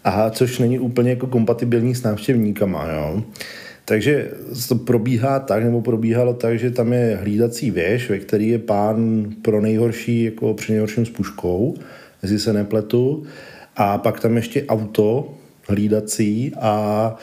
[0.04, 2.88] a což není úplně jako kompatibilní s návštěvníkama.
[2.92, 3.24] Jo.
[3.90, 4.32] Takže
[4.68, 9.26] to probíhá tak, nebo probíhalo tak, že tam je hlídací věž, ve který je pán
[9.42, 11.76] pro nejhorší, jako při nejhorším s puškou,
[12.24, 13.24] jestli se nepletu.
[13.76, 15.34] A pak tam ještě auto
[15.68, 17.16] hlídací a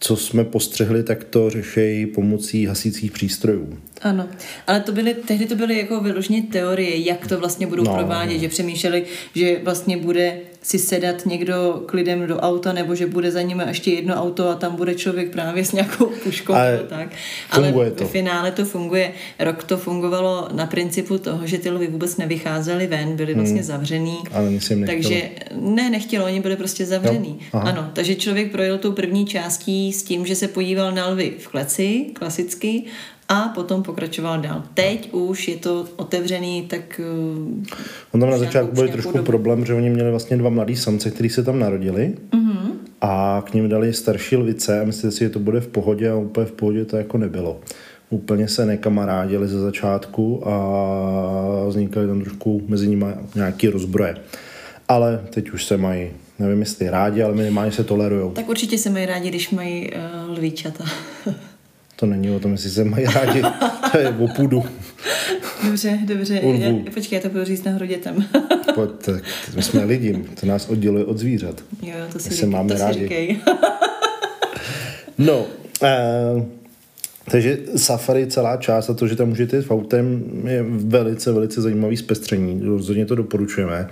[0.00, 3.78] co jsme postřehli, tak to řešejí pomocí hasících přístrojů.
[4.02, 4.28] Ano,
[4.66, 8.34] ale to byly, tehdy to byly jako vyloženě teorie, jak to vlastně budou no, provádět,
[8.34, 8.40] no.
[8.40, 9.04] že přemýšleli,
[9.34, 13.62] že vlastně bude si sedat někdo k lidem do auta, nebo že bude za nimi
[13.66, 17.08] ještě jedno auto a tam bude člověk právě s nějakou puškou ale tak.
[17.50, 18.04] Ale to.
[18.04, 19.12] v finále to funguje.
[19.38, 23.64] Rok to fungovalo na principu toho, že ty lvy vůbec nevycházely ven, byly vlastně hmm.
[23.64, 24.18] zavřený.
[24.32, 24.50] Ale
[24.86, 27.38] takže ne, nechtělo, oni byli prostě zavřený.
[27.52, 31.48] Ano, takže člověk projel tou první částí s tím, že se podíval na lvy v
[31.48, 32.84] kleci, klasicky,
[33.30, 34.62] a potom pokračoval dál.
[34.74, 37.00] Teď už je to otevřený, tak...
[37.00, 37.74] Eh,
[38.12, 39.26] On tam na začátku byl trošku dobu.
[39.26, 42.72] problém, že oni měli vlastně dva mladý samce, kteří se tam narodili mm-hmm.
[43.00, 46.16] a k ním dali starší lvice a myslíte si, že to bude v pohodě a
[46.16, 47.60] úplně v pohodě to jako nebylo.
[48.10, 54.16] Úplně se nekamarádili ze začátku a vznikaly tam trošku mezi nimi nějaký rozbroje.
[54.88, 58.30] Ale teď už se mají nevím jestli rádi, ale minimálně se tolerujou.
[58.30, 60.84] Tak určitě se mají rádi, když mají uh, lvíčata.
[62.00, 63.42] To není o tom, jestli se mají rádi.
[63.92, 64.64] to je o půdu.
[65.66, 66.34] Dobře, dobře.
[66.34, 68.24] Já, počkej, já to budu říct nahoru dětem.
[68.74, 69.22] Pojď, tak
[69.56, 71.64] my jsme lidi, to nás odděluje od zvířat.
[71.82, 73.08] Jo, to si, se máme to rádi.
[73.08, 73.36] Si
[75.18, 76.42] no, uh,
[77.30, 81.62] takže safari celá část a to, že tam můžete jít v autem, je velice, velice
[81.62, 82.60] zajímavý zpestření.
[82.64, 83.88] Rozhodně to doporučujeme.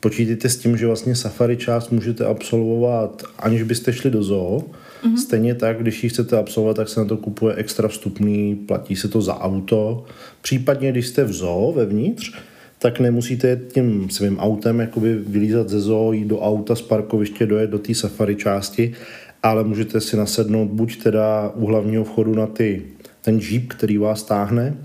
[0.00, 4.64] Počítejte s tím, že vlastně safari část můžete absolvovat, aniž byste šli do zoo,
[5.04, 5.16] Mm-hmm.
[5.16, 9.08] Stejně tak, když ji chcete absolvovat, tak se na to kupuje extra vstupný, platí se
[9.08, 10.04] to za auto.
[10.42, 12.32] Případně, když jste v zoo vevnitř,
[12.78, 17.70] tak nemusíte tím svým autem jakoby vylízat ze zoo, jít do auta z parkoviště, dojet
[17.70, 18.92] do té safari části,
[19.42, 22.82] ale můžete si nasednout buď teda u hlavního vchodu na ty,
[23.22, 24.76] ten jeep, který vás táhne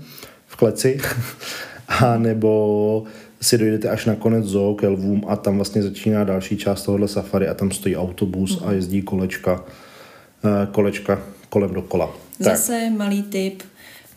[0.46, 1.00] v kleci,
[1.88, 3.04] a nebo
[3.40, 7.08] si dojdete až na konec zoo ke lvům a tam vlastně začíná další část tohohle
[7.08, 9.64] safari a tam stojí autobus a jezdí kolečka
[10.72, 12.10] kolečka kolem dokola.
[12.38, 12.98] Zase tak.
[12.98, 13.62] malý tip,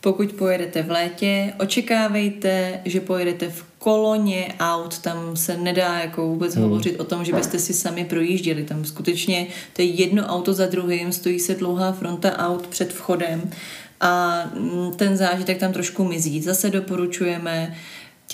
[0.02, 6.56] pokud pojedete v létě, očekávejte, že pojedete v koloně aut, tam se nedá jako vůbec
[6.56, 6.64] hmm.
[6.64, 8.64] hovořit o tom, že byste si sami projížděli.
[8.64, 13.52] Tam skutečně to je jedno auto za druhým, stojí se dlouhá fronta aut před vchodem
[14.02, 16.42] a mm, ten zážitek tam trošku mizí.
[16.42, 17.76] Zase doporučujeme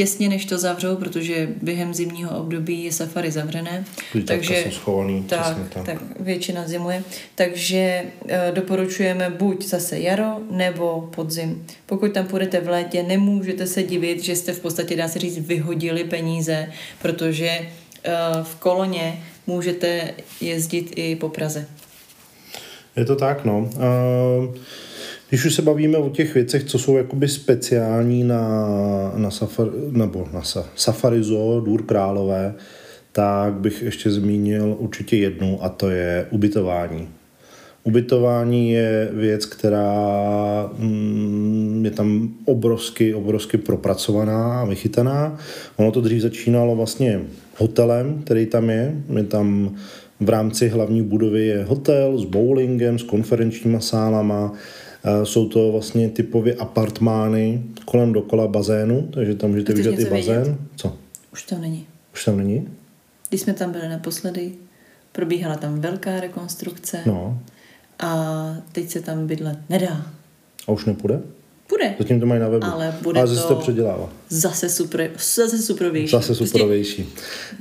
[0.02, 3.86] těsně než to zavřou, protože během zimního období je safari zavřené.
[4.26, 5.86] takže jsou schovaný, tak, tak.
[5.86, 7.04] tak většina zimuje.
[7.36, 11.66] Takže e, doporučujeme buď zase jaro nebo podzim.
[11.86, 15.48] Pokud tam půjdete v létě, nemůžete se divit, že jste v podstatě, dá se říct,
[15.48, 16.68] vyhodili peníze,
[17.02, 17.68] protože e,
[18.44, 21.68] v koloně můžete jezdit i po Praze.
[22.96, 23.60] Je to tak, no.
[23.60, 24.56] Uh...
[25.32, 28.68] Když už se bavíme o těch věcech, co jsou jakoby speciální na,
[29.16, 32.54] na, safar, nebo na sa, Safari Zoo, Důr Králové,
[33.12, 37.08] tak bych ještě zmínil určitě jednu a to je ubytování.
[37.84, 39.94] Ubytování je věc, která
[40.78, 45.40] mm, je tam obrovsky, obrovsky propracovaná a vychytaná.
[45.78, 47.22] Ono to dřív začínalo vlastně
[47.58, 48.96] hotelem, který tam je.
[49.16, 49.76] Je tam
[50.20, 54.54] v rámci hlavní budovy je hotel s bowlingem, s konferenčníma sálama,
[55.24, 60.44] jsou to vlastně typově apartmány kolem dokola bazénu, takže tam můžete vidět i bazén.
[60.44, 60.58] Vědět?
[60.76, 60.98] Co?
[61.34, 61.88] Už to není.
[62.14, 62.68] Už tam není?
[63.30, 64.52] Když jsme tam byli naposledy,
[65.12, 67.40] probíhala tam velká rekonstrukce no.
[68.00, 68.36] a
[68.72, 70.06] teď se tam bydlet nedá.
[70.68, 71.22] A už nepůjde?
[71.72, 71.96] Bude.
[72.00, 72.66] Zatím to mají na webu.
[72.66, 74.10] Ale bude Ale zase to, to předělává.
[74.30, 76.12] Zase, super, zase superovější.
[76.12, 77.10] Zase prostě superovější.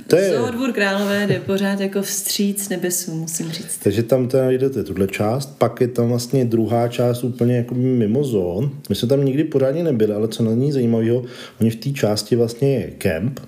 [0.07, 0.39] To je...
[0.51, 3.77] Dvůr Králové jde pořád jako vstříc nebesu, musím říct.
[3.83, 8.23] Takže tam teda najdete tuhle část, pak je tam vlastně druhá část úplně jako mimo
[8.23, 8.71] zón.
[8.89, 11.23] My jsme tam nikdy pořádně nebyli, ale co na ní zajímavého,
[11.61, 13.39] oni v té části vlastně je kemp.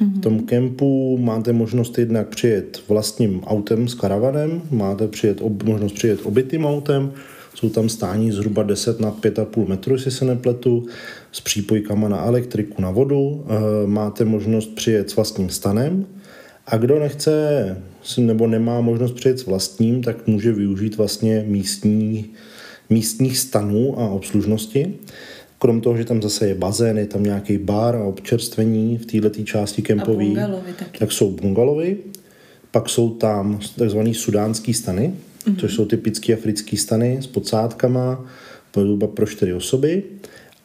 [0.00, 5.92] V tom kempu máte možnost jednak přijet vlastním autem s karavanem, máte přijet, ob, možnost
[5.92, 7.12] přijet obytým autem,
[7.56, 10.86] jsou tam stání zhruba 10 na 5,5 metru, jestli se nepletu,
[11.32, 13.44] s přípojkama na elektriku, na vodu.
[13.48, 16.06] Eh, máte možnost přijet s vlastním stanem
[16.66, 17.76] a kdo nechce
[18.18, 22.30] nebo nemá možnost přijet s vlastním, tak může využít vlastně místní,
[22.90, 24.94] místních stanů a obslužnosti.
[25.58, 29.42] Krom toho, že tam zase je bazén, je tam nějaký bar a občerstvení v této
[29.42, 30.36] části kempový,
[30.98, 31.96] tak jsou bungalovy.
[32.70, 35.12] Pak jsou tam takzvané sudánské stany,
[35.46, 35.60] mm-hmm.
[35.60, 38.26] což jsou typické africké stany s podsádkama,
[38.76, 40.02] zhruba pro čtyři osoby.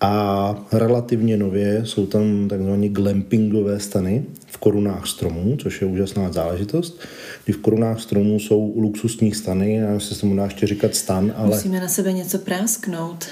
[0.04, 7.00] A relativně nově jsou tam takzvané glampingové stany v korunách stromů, což je úžasná záležitost.
[7.46, 11.56] Kdy v korunách stromů jsou luxusní stany, já se mu dá ještě říkat stan, ale...
[11.56, 13.26] Musíme na sebe něco prásknout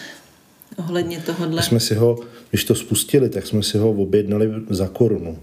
[0.77, 1.55] ohledně tohohle.
[1.55, 5.37] Když jsme si ho, když to spustili, tak jsme si ho objednali za korunu.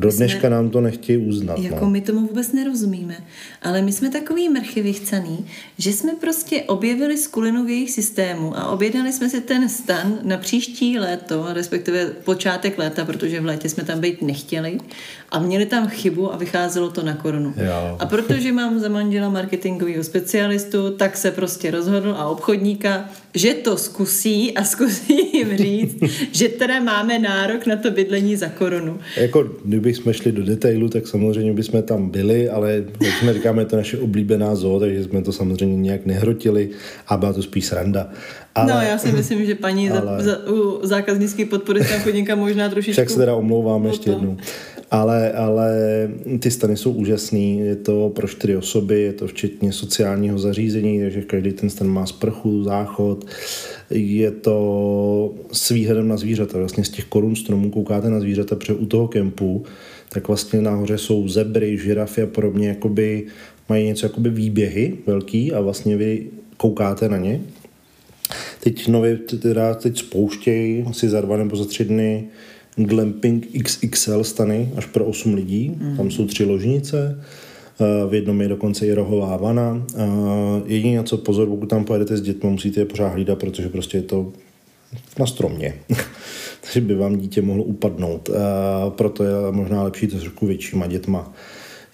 [0.00, 1.58] A do dneška jsme, nám to nechtějí uznat.
[1.58, 1.90] Jako no.
[1.90, 3.16] my tomu vůbec nerozumíme.
[3.62, 5.46] Ale my jsme takový mrchy vychcaný,
[5.78, 10.36] že jsme prostě objevili skulinu v jejich systému a objednali jsme si ten stan na
[10.36, 14.78] příští léto, respektive počátek léta, protože v létě jsme tam být nechtěli
[15.30, 17.54] a měli tam chybu a vycházelo to na korunu.
[17.56, 17.96] Jo.
[17.98, 23.76] A protože mám za manžela marketingového specialistu, tak se prostě rozhodl a obchodníka, že to
[23.76, 25.96] zkusí a zkusí jim říct,
[26.32, 28.98] že teda máme nárok na to bydlení za korunu.
[29.16, 29.44] Jako,
[29.90, 33.76] kdybychom šli do detailu, tak samozřejmě bychom tam byli, ale jak jsme říkáme, je to
[33.76, 36.70] naše oblíbená zoo, takže jsme to samozřejmě nějak nehrotili
[37.08, 38.10] a byla to spíš sranda.
[38.54, 42.34] Ale, no, já si myslím, že paní ale, za, za, u zákaznické podpory z chodníka
[42.34, 42.92] možná trošičku...
[42.92, 44.36] Však se teda omlouvám ještě jednou.
[44.90, 45.70] Ale, ale
[46.38, 51.22] ty stany jsou úžasný, je to pro čtyři osoby, je to včetně sociálního zařízení, takže
[51.22, 53.26] každý ten stan má sprchu, záchod,
[53.90, 56.58] je to s výhledem na zvířata.
[56.58, 59.64] Vlastně z těch korun stromů koukáte na zvířata, protože u toho kempu
[60.08, 63.26] tak vlastně nahoře jsou zebry, žirafy a podobně, jakoby
[63.68, 66.26] mají něco jakoby výběhy velký a vlastně vy
[66.56, 67.40] koukáte na ně.
[68.60, 72.28] Teď nově teda teď spouštějí asi za dva nebo za tři dny
[72.84, 75.76] glamping XXL stany až pro 8 lidí.
[75.80, 75.96] Mm.
[75.96, 77.24] Tam jsou tři ložnice,
[77.80, 79.86] eh, v jednom je dokonce i rohová vana.
[79.96, 80.06] Eh,
[80.66, 84.02] jediné, co pozor, pokud tam pojedete s dětmi, musíte je pořád hlídat, protože prostě je
[84.02, 84.32] to
[85.18, 85.74] na stromě.
[86.60, 88.30] Takže by vám dítě mohlo upadnout.
[88.32, 91.32] Eh, proto je možná lepší to trošku většíma dětma.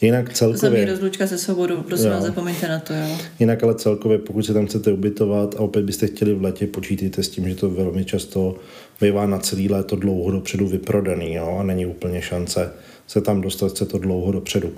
[0.01, 0.59] Jinak celkově...
[0.59, 3.19] Samý rozlučka se svobodou, prosím vás, zapomeňte na to, jo.
[3.39, 7.23] Jinak ale celkově, pokud se tam chcete ubytovat a opět byste chtěli v letě, počítejte
[7.23, 8.57] s tím, že to velmi často
[9.01, 12.71] bývá na celý léto dlouho dopředu vyprodaný, jo, a není úplně šance
[13.07, 14.73] se tam dostat se to dlouho dopředu.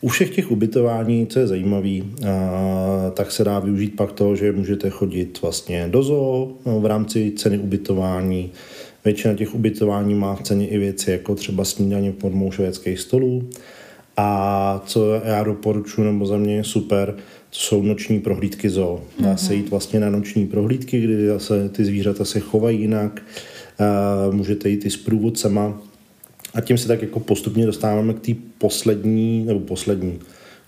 [0.00, 2.00] U všech těch ubytování, co je zajímavé,
[3.14, 7.32] tak se dá využít pak to, že můžete chodit vlastně do zoo no, v rámci
[7.36, 8.50] ceny ubytování.
[9.04, 13.48] Většina těch ubytování má v ceně i věci jako třeba snídaně pod švédských stolů.
[14.16, 17.14] A co já doporučuji, nebo za mě je super,
[17.50, 19.04] to jsou noční prohlídky zoo.
[19.18, 23.22] Dá se jít vlastně na noční prohlídky, kdy zase ty zvířata se chovají jinak,
[24.30, 25.80] můžete jít i s průvodcema
[26.54, 30.18] a tím se tak jako postupně dostáváme k té poslední, nebo poslední,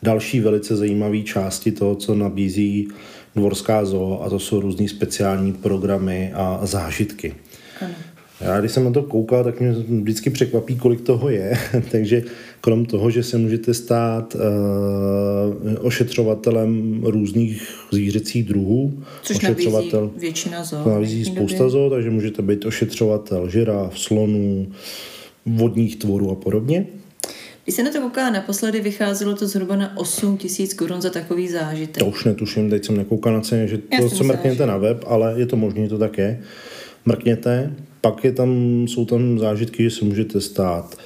[0.03, 2.89] další velice zajímavé části toho, co nabízí
[3.37, 7.35] dvorská zoo a to jsou různý speciální programy a zážitky.
[7.81, 7.95] Ano.
[8.45, 11.59] Já když jsem na to koukal, tak mě vždycky překvapí, kolik toho je.
[11.91, 12.23] Takže
[12.61, 14.41] krom toho, že se můžete stát uh,
[15.81, 20.89] ošetřovatelem různých zvířecích druhů, Což ošetřovatel, nabízí většina zoo.
[20.89, 24.67] Nabízí spousta zoo, takže můžete být ošetřovatel žiraf, slonů,
[25.47, 26.87] vodních tvorů a podobně.
[27.65, 31.49] Když se na to kouká naposledy, vycházelo to zhruba na 8 tisíc korun za takový
[31.49, 32.03] zážitek.
[32.03, 35.35] To už netuším, teď jsem nekoukal na ceně, že to, co mrkněte na web, ale
[35.37, 36.41] je to možné, to tak je.
[37.07, 40.97] Mrkněte, pak je tam, jsou tam zážitky, že se můžete stát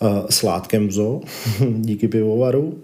[0.00, 1.20] uh, sládkem v zoo,
[1.76, 2.78] díky pivovaru.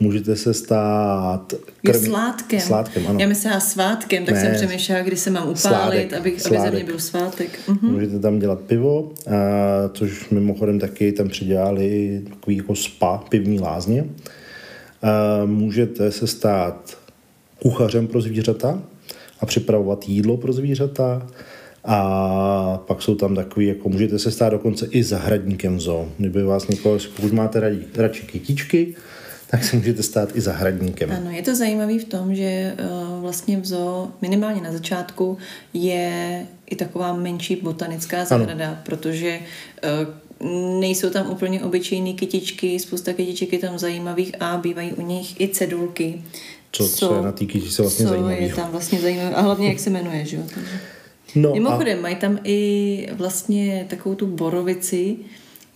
[0.00, 1.54] Můžete se stát...
[1.84, 2.04] Krm...
[2.04, 2.60] sládkem.
[2.60, 3.20] Sládkem, ano.
[3.20, 4.40] Já myslela svátkem, tak ne.
[4.40, 6.12] jsem přemýšlela, kdy se mám upálit, Sládek.
[6.12, 7.58] abych, aby ze mě byl svátek.
[7.68, 7.92] Mhm.
[7.92, 9.30] Můžete tam dělat pivo, a,
[9.88, 14.04] což mimochodem taky tam přidělali takový jako spa, pivní lázně.
[15.02, 16.98] A, můžete se stát
[17.62, 18.82] kuchařem pro zvířata
[19.40, 21.26] a připravovat jídlo pro zvířata.
[21.84, 26.08] A pak jsou tam takový, jako můžete se stát dokonce i zahradníkem zoo.
[26.18, 28.94] Kdyby vás někoho, pokud máte radí, radši kytičky,
[29.50, 31.12] tak se můžete stát i zahradníkem.
[31.12, 35.38] Ano, je to zajímavé v tom, že uh, vlastně v zoo minimálně na začátku
[35.74, 38.78] je i taková menší botanická zahrada, ano.
[38.84, 45.06] protože uh, nejsou tam úplně obyčejné kytičky, spousta kytiček je tam zajímavých a bývají u
[45.06, 46.22] nich i cedulky.
[46.72, 49.34] Co, co, co je na té kytičce vlastně co je tam vlastně zajímavé.
[49.34, 50.42] A hlavně, jak se jmenuje, že jo?
[51.34, 52.02] No Mimochodem, a...
[52.02, 55.16] mají tam i vlastně takovou tu borovici,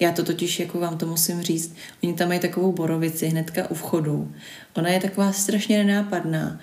[0.00, 3.74] já to totiž, jako vám to musím říct, oni tam mají takovou borovici hnedka u
[3.74, 4.32] vchodu.
[4.76, 6.60] Ona je taková strašně nenápadná,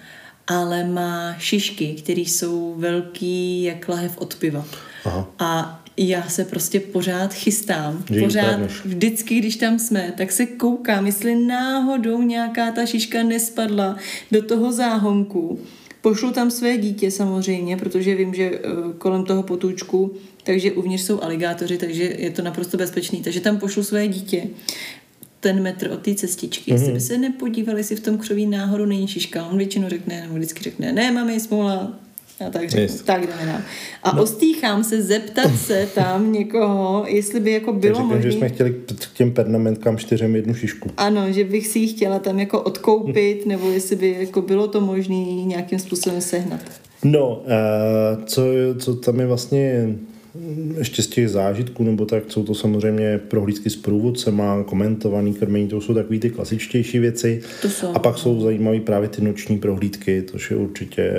[0.47, 4.65] ale má šišky, které jsou velký jak lahev od piva.
[5.05, 5.29] Aha.
[5.39, 8.03] A já se prostě pořád chystám.
[8.13, 13.95] Že pořád, vždycky, když tam jsme, tak se koukám, jestli náhodou nějaká ta šiška nespadla
[14.31, 15.59] do toho záhonku.
[16.01, 18.59] Pošlu tam své dítě samozřejmě, protože vím, že eh,
[18.97, 23.21] kolem toho potůčku, takže uvnitř jsou aligátoři, takže je to naprosto bezpečný.
[23.21, 24.47] Takže tam pošlu své dítě
[25.39, 26.71] ten metr od té cestičky.
[26.71, 26.73] Mm-hmm.
[26.73, 29.45] Jestli by se nepodívali, jestli v tom křoví náhodou není šiška.
[29.45, 31.99] On většinou řekne, nebo vždycky řekne, ne, mami, smola,
[32.47, 33.61] a tak řeknu, tak jdeme dál.
[34.03, 34.23] A no.
[34.23, 38.15] ostýchám se zeptat se tam někoho, jestli by jako bylo možné...
[38.15, 38.31] možný...
[38.31, 38.75] že jsme chtěli
[39.13, 40.89] k těm pernamentkám čtyřem jednu šišku.
[40.97, 44.81] Ano, že bych si ji chtěla tam jako odkoupit, nebo jestli by jako bylo to
[44.81, 45.15] možné
[45.45, 46.61] nějakým způsobem sehnat.
[47.03, 48.43] No, uh, co,
[48.79, 49.95] co tam je vlastně
[50.77, 55.81] ještě z těch zážitků, nebo tak jsou to samozřejmě prohlídky s průvodcema, komentovaný krmení, to
[55.81, 57.41] jsou takové ty klasičtější věci.
[57.61, 57.87] To jsou.
[57.93, 61.13] A pak jsou zajímavé právě ty noční prohlídky, to je určitě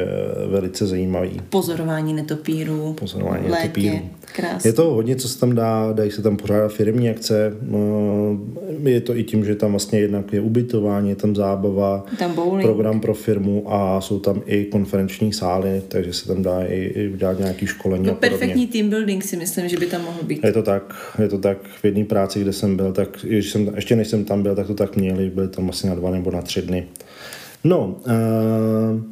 [0.51, 1.41] velice zajímavý.
[1.49, 2.93] Pozorování netopíru.
[2.93, 3.63] Pozorování létě.
[3.63, 4.11] netopíru.
[4.33, 4.69] Krásně.
[4.69, 7.57] Je to hodně, co se tam dá, dají se tam pořádat firmní akce,
[8.85, 12.35] eh, je to i tím, že tam vlastně jednak je ubytování, je tam zábava, Tam
[12.35, 12.63] bowling.
[12.67, 17.09] program pro firmu a jsou tam i konferenční sály, takže se tam dá i, i
[17.09, 20.45] udělat nějaký školení No perfektní team building si myslím, že by tam mohl být.
[20.45, 21.59] Je to tak, je to tak.
[21.83, 24.67] V jedné práci, kde jsem byl, tak když jsem, ještě než jsem tam byl, tak
[24.67, 26.87] to tak měli, byli tam asi na dva nebo na tři dny.
[27.65, 29.12] No, uh,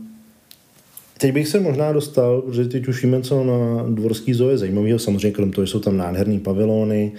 [1.20, 4.98] teď bych se možná dostal, protože teď už víme, co na dvorský zoo je zajímavého,
[4.98, 7.12] samozřejmě krom toho, že jsou tam nádherný pavilony,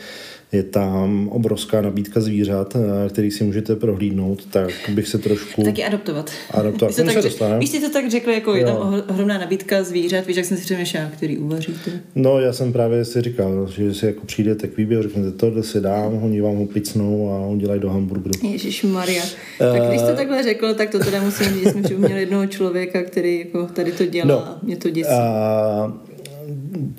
[0.51, 5.63] je tam obrovská nabídka zvířat, eh, který si můžete prohlídnout, tak bych se trošku...
[5.63, 6.31] Taky adoptovat.
[6.51, 7.59] Adoptovat, Víš, to k tomu tak, se dostaneme.
[7.59, 10.63] víš, ty to tak řekl, jako je tam ohromná nabídka zvířat, víš, jak jsem si
[10.63, 11.91] přemýšlela, který uvaříte.
[12.15, 15.81] No, já jsem právě si říkal, že si jako přijdete k výběru, řeknete, tohle si
[15.81, 18.47] dám, oni vám ho picnou a udělají do hamburgeru.
[18.51, 19.23] Ježíš Maria.
[19.59, 20.05] Tak když Eh.
[20.11, 23.65] to takhle řekl, tak to teda musím říct, že jsem připomněl jednoho člověka, který jako
[23.73, 24.39] tady to dělá No.
[24.39, 25.09] a mě to děsí.
[25.09, 25.93] A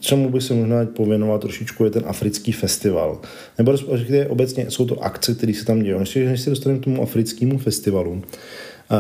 [0.01, 3.21] čemu bych se možná pověnoval trošičku je ten africký festival.
[3.59, 5.99] Nebo respektive obecně jsou to akce, které se tam dějí.
[5.99, 8.23] Než, se dostaneme k tomu africkému festivalu,
[8.91, 8.97] a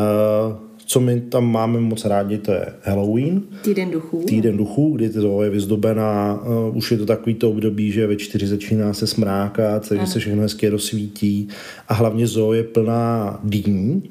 [0.86, 4.24] co my tam máme moc rádi, to je Halloween, Týden duchů.
[4.26, 8.16] týden duchů, kdy to je vyzdobená, uh, už je to takový to období, že ve
[8.16, 11.48] čtyři začíná se smrákat, takže se všechno hezky rozsvítí
[11.88, 14.02] a hlavně zoo je plná dýní,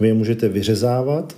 [0.00, 1.36] vy je můžete vyřezávat,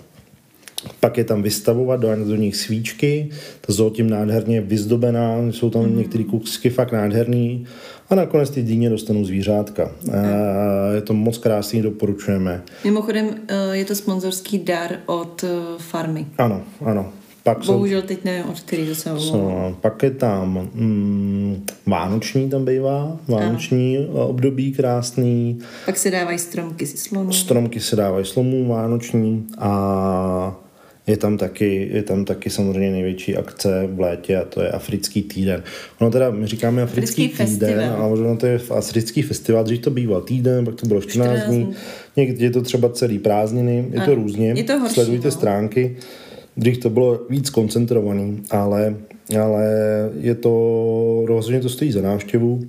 [1.00, 5.82] pak je tam vystavovat, do, do nich svíčky, ta zoo tím nádherně vyzdobená, jsou tam
[5.82, 5.98] mm.
[5.98, 7.66] některé kusky fakt nádherný
[8.10, 9.90] a nakonec ty dýně dostanou zvířátka.
[10.12, 12.62] A je to moc krásný, doporučujeme.
[12.84, 15.48] Mimochodem eh, je to sponzorský dar od eh,
[15.78, 16.26] farmy.
[16.38, 17.12] Ano, ano.
[17.42, 19.70] Pak jsou Bohužel teď nevím, od který to se omlouvám.
[19.70, 24.26] So, pak je tam mm, vánoční tam bývá, vánoční ano.
[24.26, 27.32] období krásný, Pak se dávají stromky si slonu.
[27.32, 30.56] stromky se dávají slomů vánoční a
[31.06, 35.22] je tam taky, je tam taky samozřejmě největší akce v létě a to je africký
[35.22, 35.62] týden.
[36.00, 38.02] Ono teda, my říkáme africký, Africký týden, festival.
[38.02, 41.48] ale ono to je africký festival, dřív to býval týden, pak to bylo 14 14
[41.50, 41.74] dní,
[42.16, 44.14] někdy je to třeba celý prázdniny, je to Ano.
[44.14, 45.32] různě, Je to horší, sledujte no.
[45.32, 45.96] stránky,
[46.56, 48.96] dřív to bylo víc koncentrovaný, ale,
[49.42, 49.64] ale
[50.20, 52.60] je to, rozhodně to stojí za návštěvu,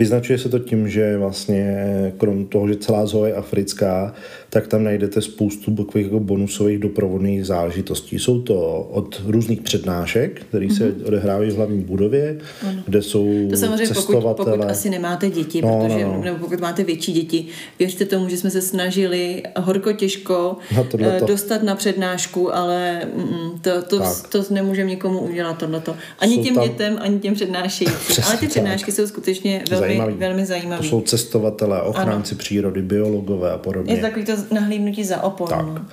[0.00, 1.86] Vyznačuje se to tím, že vlastně
[2.18, 4.14] krom toho, že celá zoo je africká,
[4.50, 8.18] tak tam najdete spoustu takových jako bonusových doprovodných záležitostí.
[8.18, 12.38] Jsou to od různých přednášek, které se odehrávají v hlavní budově,
[12.86, 13.50] kde jsou Mhm.
[13.50, 14.50] To samozřejmě, pokud, cestovatele.
[14.58, 16.22] pokud asi nemáte děti, No, protože, no, no.
[16.24, 17.46] nebo pokud máte větší děti,
[17.78, 21.24] věřte tomu, že jsme se snažili horko těžko Na tohleto.
[21.24, 24.28] eh, dostat na přednášku, ale mm, to, to, Tak.
[24.28, 25.96] to nemůžeme nikomu udělat tohleto.
[26.18, 28.24] Ani Jsou těm tam- dětem, ani těm přednášejícím.
[28.26, 28.48] Ale ty tak.
[28.50, 30.14] přednášky jsou skutečně velmi Zajímavý.
[30.14, 30.88] Velmi To zajímavý.
[30.88, 33.92] jsou cestovatelé, ochránci přírody, biologové a podobně.
[33.92, 35.48] Je to takový to nahlídnutí za opon.
[35.48, 35.66] Tak.
[35.66, 35.86] no.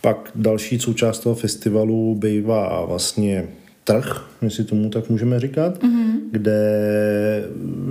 [0.00, 3.48] Pak další součást toho festivalu bývá vlastně
[3.84, 6.12] trh, jestli tomu tak můžeme říkat, mm-hmm.
[6.30, 6.60] kde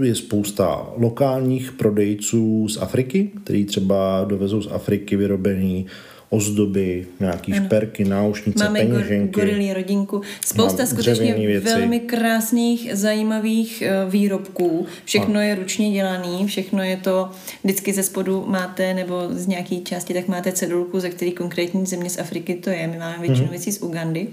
[0.04, 5.86] je spousta lokálních prodejců z Afriky, který třeba dovezou z Afriky vyrobený
[6.30, 9.40] ozdoby, nějaký šperky, náušnice, Máme peněženky.
[9.40, 10.22] gorilí rodinku.
[10.46, 11.66] Spousta skutečně věci.
[11.66, 14.86] velmi krásných, zajímavých eh, výrobků.
[15.06, 17.30] Všechno je ručně dělaný, všechno je to,
[17.64, 22.10] vždycky ze spodu máte, nebo z nějaké části, tak máte cedulku, ze který konkrétní země
[22.10, 22.88] z Afriky to je.
[22.88, 23.50] My máme většinu Mhm.
[23.52, 24.28] věcí z Ugandy.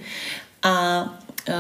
[0.62, 1.02] A
[1.48, 1.54] uh,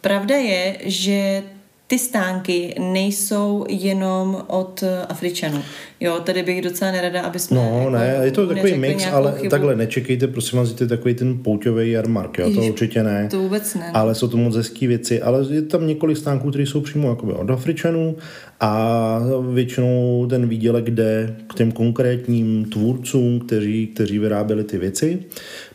[0.00, 1.42] pravda je, že
[1.88, 5.62] ty stánky nejsou jenom od eh, Afričanů.
[6.00, 9.34] Jo, tady bych docela nerada, aby jsme No, jako ne, je to takový mix, ale
[9.36, 9.50] chybu.
[9.50, 13.28] takhle nečekejte, prosím vás, je takový ten pouťový jarmark, jo, to Ježiš, určitě ne.
[13.30, 13.90] To vůbec ne.
[13.94, 17.32] Ale jsou to moc hezké věci, ale je tam několik stánků, které jsou přímo jakoby
[17.32, 18.16] od Afričanů
[18.60, 19.20] a
[19.52, 25.18] většinou ten výdělek jde k těm konkrétním tvůrcům, kteří, kteří vyráběli ty věci.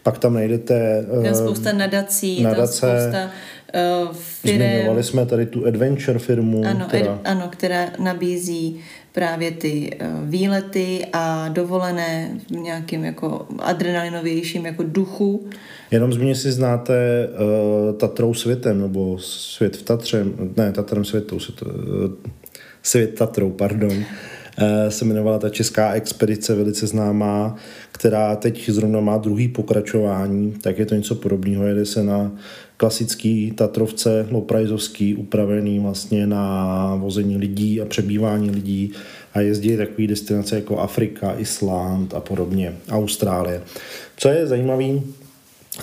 [0.03, 2.81] Pak tam najdete Tam eh, spousta nadací, nadace.
[2.81, 3.29] tam spousta
[3.75, 7.13] uh, firem, Zmiňovali jsme tady tu adventure firmu, ano, která...
[7.13, 8.79] ed, ano, která nabízí
[9.11, 15.49] právě ty uh, výlety a dovolené v nějakým jako adrenalinovějším jako duchu.
[15.91, 20.25] Jenom zmíně si znáte uh, Tatrou světem, nebo svět v Tatře,
[20.57, 21.71] ne, Tatrem světou, svět, uh,
[22.83, 24.03] svět Tatrou, pardon, uh,
[24.89, 27.55] se jmenovala ta česká expedice, velice známá,
[27.91, 32.31] která teď zrovna má druhý pokračování, tak je to něco podobného, jede se na
[32.81, 38.91] klasický Tatrovce, oprajzovský, upravený vlastně na vození lidí a přebývání lidí
[39.33, 43.61] a jezdí takové destinace jako Afrika, Island a podobně, Austrálie.
[44.17, 44.85] Co je zajímavé,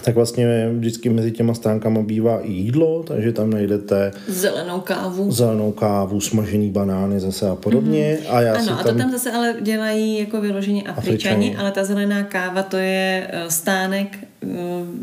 [0.04, 5.32] tak vlastně vždycky mezi těma stánkama bývá i jídlo, takže tam najdete Zelenou kávu.
[5.32, 8.18] zelenou kávu, smažený banány zase a podobně.
[8.28, 11.56] A já si Ano, a to tam zase ale dělají jako vyloženě Afričani, Afričani.
[11.56, 14.18] ale ta zelená káva to je eh, stánek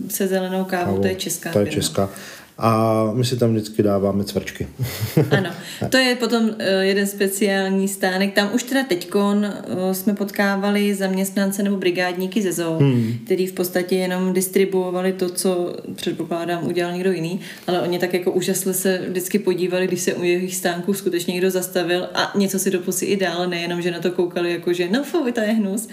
[0.10, 1.82] se zelenou kávou, to je česká To je firma.
[1.82, 2.10] česká.
[2.58, 4.68] A my si tam vždycky dáváme cvrčky.
[5.32, 5.50] Ano,
[5.90, 8.34] to je potom eh, jeden speciální stánek.
[8.34, 13.18] Tam už teda teďkon eh, jsme potkávali zaměstnance nebo brigádníky ze zoo, hmm.
[13.26, 18.32] který v podstatě jenom distribuovali to, co předpokládám udělal někdo jiný, ale oni tak jako
[18.32, 22.72] úžasle se vždycky podívali, když se u jejich stánků skutečně někdo zastavil a něco si
[22.72, 25.88] doposí i dál, nejenom, že na to koukali jako, že no fuj, to je hnus.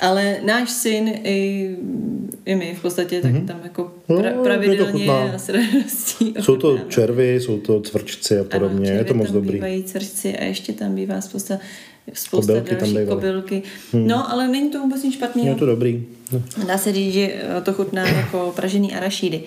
[0.00, 1.70] Ale náš syn i,
[2.46, 5.32] i my v podstatě tak tam jako No, pra, je to pravidelně chutná.
[5.34, 9.26] a s radostí Jsou to červy, jsou to cvrčci a podobně, Ano, je to moc
[9.26, 9.52] tam dobrý.
[9.52, 11.58] bývají cvrčci a ještě tam bývá spousta,
[12.12, 13.16] spousta Kobylky tam dalších bývaly.
[13.20, 13.62] kobylky.
[13.92, 14.06] Hmm.
[14.08, 15.58] No, ale není to vůbec nic Je špatného.
[15.58, 16.06] to dobrý.
[16.32, 16.42] No.
[16.66, 19.42] Dá se říct, že eh, to chutná jako pražený arašídy.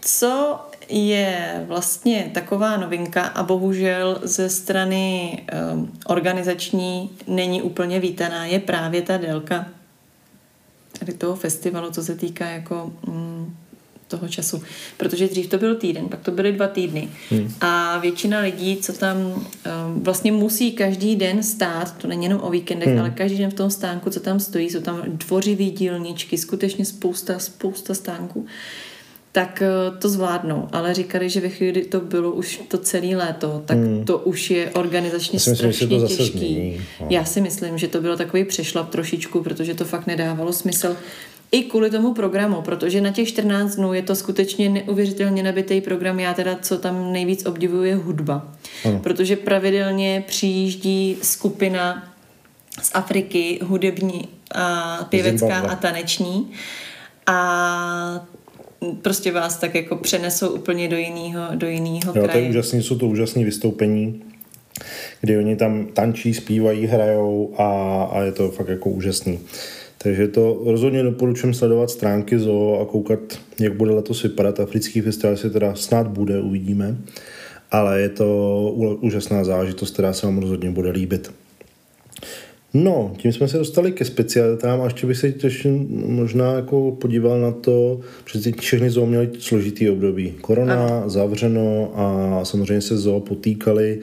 [0.00, 0.56] Co
[0.88, 5.38] je vlastně taková novinka a bohužel ze strany
[5.72, 9.66] um, organizační není úplně vítaná, je právě ta délka
[10.98, 13.56] tady toho festivalu, co se týká jako mm,
[14.08, 14.62] toho času.
[14.96, 17.08] Protože dřív to byl týden, pak to byly dva týdny.
[17.30, 17.54] Hmm.
[17.60, 19.44] A většina lidí, co tam um,
[20.02, 22.98] vlastně musí každý den stát, to není jenom o víkendech, hmm.
[22.98, 27.38] ale každý den v tom stánku, co tam stojí, jsou tam dvořivý dílničky, skutečně spousta,
[27.38, 28.46] spousta stánků
[29.34, 30.68] tak eh, to zvládnou.
[30.72, 34.04] Ale říkali, že ve chvíli, kdy to bylo už to celé léto, tak hmm.
[34.04, 36.38] to už je organizačně Já si myslím, že strašně to zase těžký.
[36.38, 37.06] změní, no.
[37.10, 40.96] Já si myslím, že to bylo takový přešlap trošičku, protože to fakt nedávalo smysl.
[41.52, 46.20] I kvůli tomu programu, protože na těch 14 dnů je to skutečně neuvěřitelně nabitý program.
[46.20, 48.48] Já teda, co tam nejvíc obdivuju, je hudba.
[48.84, 49.00] Ano.
[49.02, 52.12] Protože pravidelně přijíždí skupina
[52.82, 55.68] z Afriky, hudební a pěvecká Zimbabwe.
[55.68, 56.50] a taneční.
[57.26, 58.26] A
[58.92, 62.48] prostě vás tak jako přenesou úplně do jiného do jinýho Jo, to je kraje.
[62.48, 64.22] úžasný, jsou to úžasné vystoupení,
[65.20, 69.38] kdy oni tam tančí, zpívají, hrajou a, a je to fakt jako úžasný.
[69.98, 73.20] Takže to rozhodně doporučuji sledovat stránky zoo a koukat,
[73.60, 74.60] jak bude letos vypadat.
[74.60, 76.96] Africký festival se teda snad bude, uvidíme.
[77.70, 78.70] Ale je to
[79.00, 81.32] úžasná zážitost, která se vám rozhodně bude líbit.
[82.74, 85.68] No, tím jsme se dostali ke specialitám a ještě bych se ještě
[86.06, 88.00] možná jako podíval na to,
[88.32, 90.34] že ty všechny zoo měly složitý období.
[90.40, 91.10] Korona, ano.
[91.10, 94.00] zavřeno a samozřejmě se zoo potýkali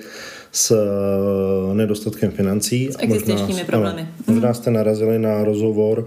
[0.51, 2.89] s eh, nedostatkem financí.
[2.91, 4.01] S existenčními problémy.
[4.01, 6.05] Ano, možná jste narazili na rozhovor,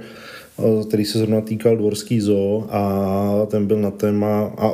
[0.58, 4.72] eh, který se zrovna týkal dvorský zoo a ten byl na téma a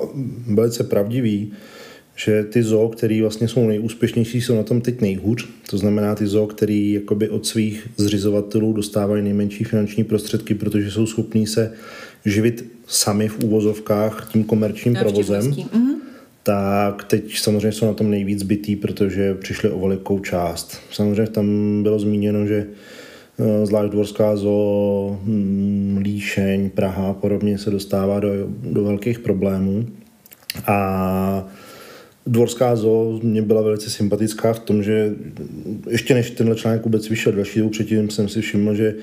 [0.54, 1.52] velice pravdivý,
[2.24, 5.48] že ty zoo, které vlastně jsou nejúspěšnější, jsou na tom teď nejhůř.
[5.70, 11.06] To znamená ty zoo, který jakoby od svých zřizovatelů dostávají nejmenší finanční prostředky, protože jsou
[11.06, 11.72] schopní se
[12.24, 15.54] živit sami v úvozovkách tím komerčním provozem.
[15.74, 15.94] Mhm.
[16.42, 20.80] Tak teď samozřejmě jsou na tom nejvíc bytý, protože přišli o velikou část.
[20.92, 21.46] Samozřejmě tam
[21.82, 22.66] bylo zmíněno, že
[23.38, 28.30] eh, zvlášť dvorská zoo, hm, Líšeň, Praha a podobně se dostává do,
[28.62, 29.86] do velkých problémů.
[30.66, 31.48] A
[32.26, 35.14] Dvorská zoo mě byla velice sympatická v tom, že
[35.90, 38.94] ještě než tenhle článek vůbec vyšel další dobu předtím, jsem si všiml, že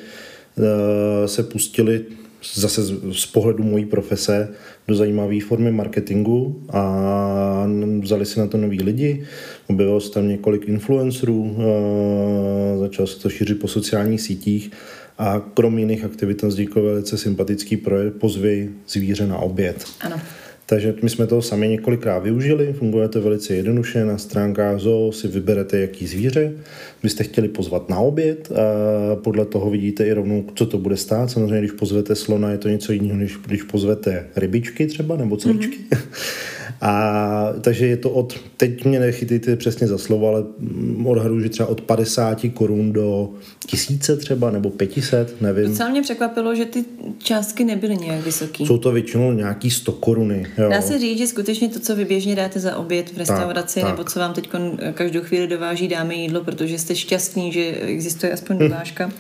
[0.58, 2.06] eh, se pustili
[2.54, 4.50] zase z, pohledu mojí profese
[4.88, 7.68] do zajímavé formy marketingu a
[8.00, 9.26] vzali si na to nový lidi.
[9.68, 14.72] Objevilo se tam několik influencerů, eh, začalo se to šířit po sociálních sítích
[15.18, 19.86] a krom jiných aktivit tam vznikl velice sympatický projekt Pozvy zvíře na oběd.
[20.02, 20.22] Ano.
[20.70, 25.28] Takže my jsme toho sami několikrát využili, funguje to velice jednoduše, na stránkách zoo si
[25.28, 26.52] vyberete, jaký zvíře
[27.04, 31.32] byste chtěli pozvat na oběd, a podle toho vidíte i rovnou, co to bude stát.
[31.32, 35.78] Samozřejmě, když pozvete slona, je to něco jiného, než když pozvete rybičky třeba, nebo cvrčky.
[35.92, 36.57] Mm-hmm.
[36.82, 40.44] A takže je to od, teď mě nechytejte přesně za slovo, ale
[41.06, 43.30] odhaduji, že třeba od 50 korun do
[43.66, 45.70] tisíce třeba, nebo 500, nevím.
[45.70, 46.86] Docela mě překvapilo, že ty
[47.18, 48.66] částky nebyly nějak vysoký.
[48.66, 50.46] Jsou to většinou nějaký 100 koruny.
[50.58, 50.70] Jo.
[50.70, 53.90] Dá se říct, že skutečně to, co vy běžně dáte za oběd v restauraci, tak.
[53.90, 54.50] nebo co vám teď
[54.94, 59.12] každou chvíli dováží, dáme jídlo, protože jste šťastní, že existuje aspoň dovážka,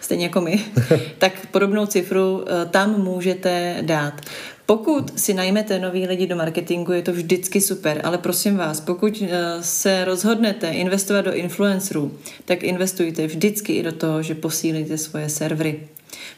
[0.00, 0.64] stejně jako my,
[1.18, 4.20] tak podobnou cifru eh, tam můžete dát.
[4.66, 9.22] Pokud si najmete nový lidi do marketingu, je to vždycky super, ale prosím vás, pokud
[9.22, 15.28] eh, se rozhodnete investovat do influencerů, tak investujte vždycky i do toho, že posílíte svoje
[15.28, 15.80] servery.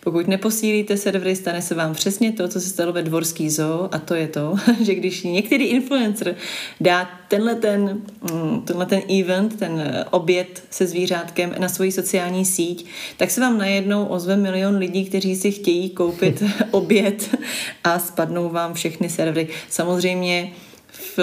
[0.01, 3.99] Pokud neposílíte servery, stane se vám přesně to, co se stalo ve Dvorský zoo a
[3.99, 4.55] to je to,
[4.85, 6.37] že když některý influencer
[6.81, 8.03] dá tenhle ten,
[8.33, 12.87] mm, tenhle ten event, ten oběd se zvířátkem na svoji sociální síť,
[13.17, 17.37] tak se vám najednou ozve milion lidí, kteří si chtějí koupit oběd
[17.85, 19.49] a spadnou vám všechny servery.
[19.69, 20.53] Samozřejmě
[21.17, 21.19] v,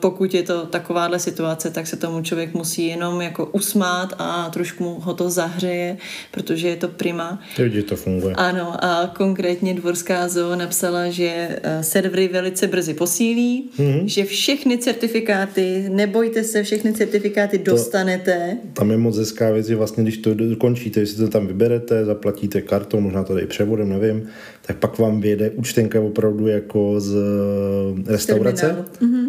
[0.00, 4.98] pokud je to takováhle situace, tak se tomu člověk musí jenom jako usmát a trošku
[5.00, 5.96] ho to zahřeje,
[6.30, 7.40] protože je to prima.
[7.58, 8.34] Vidí, to funguje.
[8.34, 14.04] Ano, a konkrétně Dvorská zoo napsala, že eh, servery velice brzy posílí, mm-hmm.
[14.04, 18.56] že všechny certifikáty, nebojte se, všechny certifikáty to, dostanete.
[18.72, 22.60] Tam je moc hezká věc, že vlastně, když to dokončíte, jestli to tam vyberete, zaplatíte
[22.62, 24.26] kartou, možná to i převodem, nevím,
[24.66, 28.76] tak pak vám vyjede účtenka opravdu jako z eh, restaurace.
[29.02, 29.23] Mm-hmm.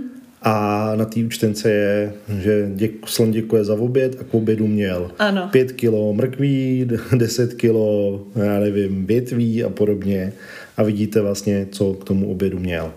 [0.48, 5.12] A na té účtence je, že děk, slon děkuje za oběd a k obědu měl
[5.20, 5.50] ano.
[5.52, 10.34] 5 kilo mrkví, 10 kilo, já nevím, větví a podobně.
[10.78, 12.94] A vidíte vlastně, co k tomu obědu měl.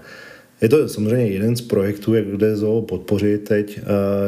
[0.62, 3.80] Je to samozřejmě jeden z projektů, jak kde zoo podpořit teď.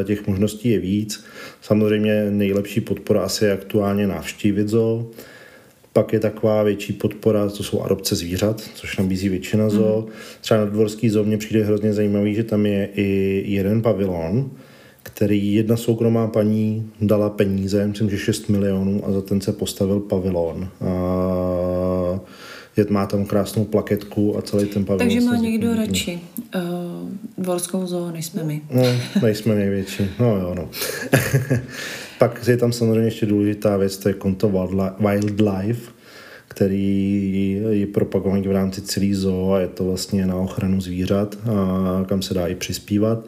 [0.04, 1.24] Těch možností je víc.
[1.62, 5.10] Samozřejmě nejlepší podpora asi je aktuálně navštívit zoo
[5.92, 9.70] pak je taková větší podpora, to jsou adopce zvířat, což nabízí většina mm.
[9.70, 10.06] zoo.
[10.40, 14.50] Třeba na Dvorský zoo mě přijde hrozně zajímavý, že tam je i jeden pavilon,
[15.02, 20.00] který jedna soukromá paní dala peníze, myslím, že 6 milionů a za ten se postavil
[20.00, 20.68] pavilon.
[20.80, 22.20] A
[22.76, 25.08] je, má tam krásnou plaketku a celý ten pavilon.
[25.08, 26.20] Takže má někdo radši
[26.54, 26.62] uh,
[27.38, 28.62] dvorskou zoo, než jsme my.
[28.70, 28.82] No,
[29.22, 30.08] nejsme největší.
[30.20, 30.68] No jo, no.
[32.20, 34.68] Pak je tam samozřejmě ještě důležitá věc, to je konto
[34.98, 35.92] Wildlife,
[36.48, 42.04] který je propagovaný v rámci celý zoo a je to vlastně na ochranu zvířat, a
[42.04, 43.24] kam se dá i přispívat.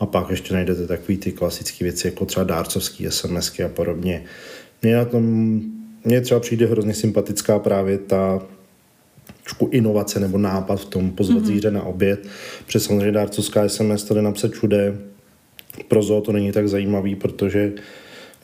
[0.00, 4.24] A pak ještě najdete takové ty klasické věci, jako třeba dárcovský SMSky a podobně.
[4.82, 5.22] Mně na tom,
[6.04, 8.42] mně třeba přijde hrozně sympatická právě ta
[9.42, 11.46] trošku inovace nebo nápad v tom pozvat mm-hmm.
[11.46, 12.26] zvíře na oběd.
[12.66, 14.98] Protože samozřejmě dárcovská SMS to jde napsat všude.
[15.88, 17.72] Pro zoo to není tak zajímavý, protože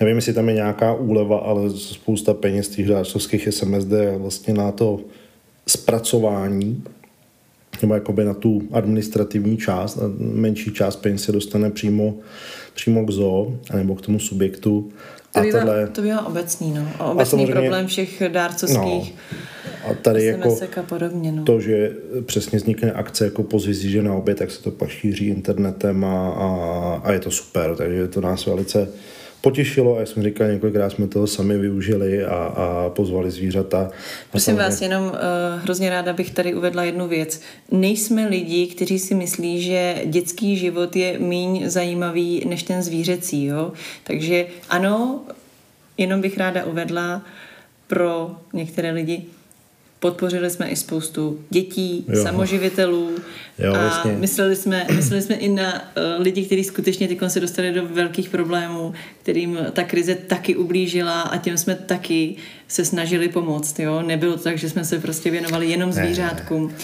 [0.01, 4.72] Nevím, jestli tam je nějaká úleva, ale spousta peněz těch dárcovských SMS jde vlastně na
[4.72, 5.01] to
[5.66, 6.84] zpracování
[7.82, 12.14] nebo jakoby na tu administrativní část a menší část peněz se dostane přímo,
[12.74, 14.92] přímo k zoo nebo k tomu subjektu.
[15.32, 16.88] To bývá, a tohle, to bývá obecný, no.
[16.99, 19.14] A obecný a problém všech dárcovských
[19.84, 21.45] no, a tady jako a podobně, no.
[21.45, 21.92] to, že
[22.26, 26.30] přesně vznikne akce jako pozvizí, že na obě, tak se to pak šíří internetem a,
[26.30, 28.88] a, a je to super, takže to nás velice
[29.45, 33.90] potěšilo a jak jsem říkal, několikrát jsme toho sami využili a, a pozvali zvířata.
[34.30, 35.12] Prosím vás, jenom uh,
[35.62, 37.40] hrozně ráda bych tady uvedla jednu věc.
[37.70, 43.72] Nejsme lidi, kteří si myslí, že dětský život je míň zajímavý než ten zvířecí, jo?
[44.05, 45.20] Takže ano,
[45.99, 47.22] jenom bych ráda uvedla
[47.86, 49.24] pro některé lidi,
[50.05, 52.22] Podpořili jsme i spoustu dětí, jo.
[52.22, 53.11] samoživitelů
[53.59, 54.12] jo, a vlastně.
[54.12, 58.28] mysleli, jsme, mysleli jsme i na uh, lidi, kteří skutečně teď se dostali do velkých
[58.28, 62.36] problémů, kterým ta krize taky ublížila a těm jsme taky
[62.68, 63.78] se snažili pomoct.
[63.78, 64.02] Jo?
[64.02, 66.74] Nebylo to tak, že jsme se prostě věnovali jenom zvířátkům.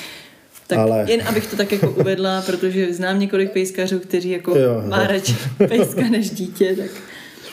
[0.66, 1.04] Tak Ale...
[1.08, 5.36] jen abych to tak jako uvedla, protože znám několik pejskařů, kteří jako jo, má radši
[5.68, 6.90] pejska než dítě, tak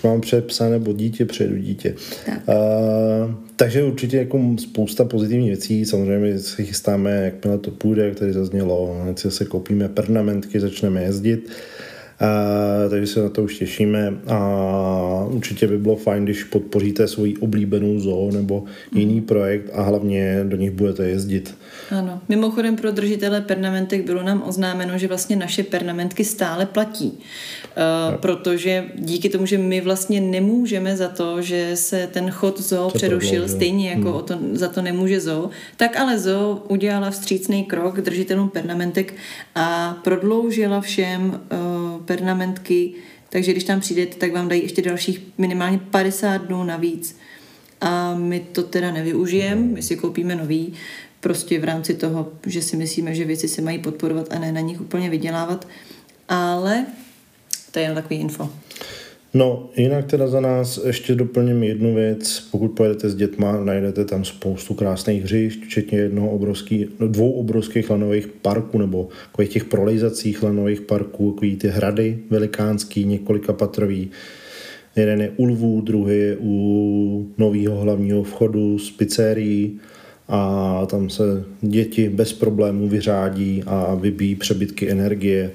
[0.04, 1.96] mám před psa nebo dítě, přejdu dítě.
[2.26, 2.42] Tak.
[2.48, 8.34] Uh, takže určitě jako spousta pozitivních věcí, samozřejmě se chystáme, jakmile to půjde, jak tady
[8.34, 11.50] zaznělo, hned si se koupíme pernamentky, začneme jezdit.
[12.22, 17.38] Uh, takže se na to už těšíme a určitě by bylo fajn, když podpoříte svoji
[17.38, 18.64] oblíbenou zoo nebo
[18.96, 19.26] jiný mm.
[19.26, 21.56] projekt a hlavně do nich budete jezdit.
[21.92, 22.22] Ano.
[22.30, 27.20] Mimochodem pro držitele pernamentek bylo nám oznámeno, že vlastně naše pernamentky stále platí.
[27.78, 32.90] Uh, protože díky tomu, že my vlastně nemůžeme za to, že se ten chod zoo
[32.90, 34.14] přerušil, bylo, stejně jako hmm.
[34.14, 39.14] o to, za to nemůže zoo, tak ale zoo udělala vstřícný krok držitelům pernamentek
[39.56, 42.94] a prodloužila všem uh, pernamentky,
[43.30, 47.18] takže když tam přijdete, tak vám dají ještě dalších minimálně 50 dnů navíc.
[47.82, 50.74] A my to teda nevyužijeme, my si koupíme nový,
[51.20, 54.62] prostě v rámci toho, že si myslíme, že věci se mají podporovat a ne na
[54.62, 55.68] nich úplně vydělávat.
[56.30, 56.86] Ale
[57.78, 58.50] to je jen takový info.
[59.34, 62.48] No, jinak teda za nás ještě doplním jednu věc.
[62.52, 67.90] Pokud pojedete s dětma, najdete tam spoustu krásných hřišť, včetně jednoho obrovský, no, dvou obrovských
[67.90, 74.12] lanových parků, nebo takových těch prolejzacích lanových parků, takový ty hrady velikánský, několika patrový.
[74.96, 79.80] Jeden je u Lvů, druhý je u nového hlavního vchodu z pizzerií
[80.28, 81.24] a tam se
[81.62, 85.52] děti bez problémů vyřádí a vybíjí přebytky energie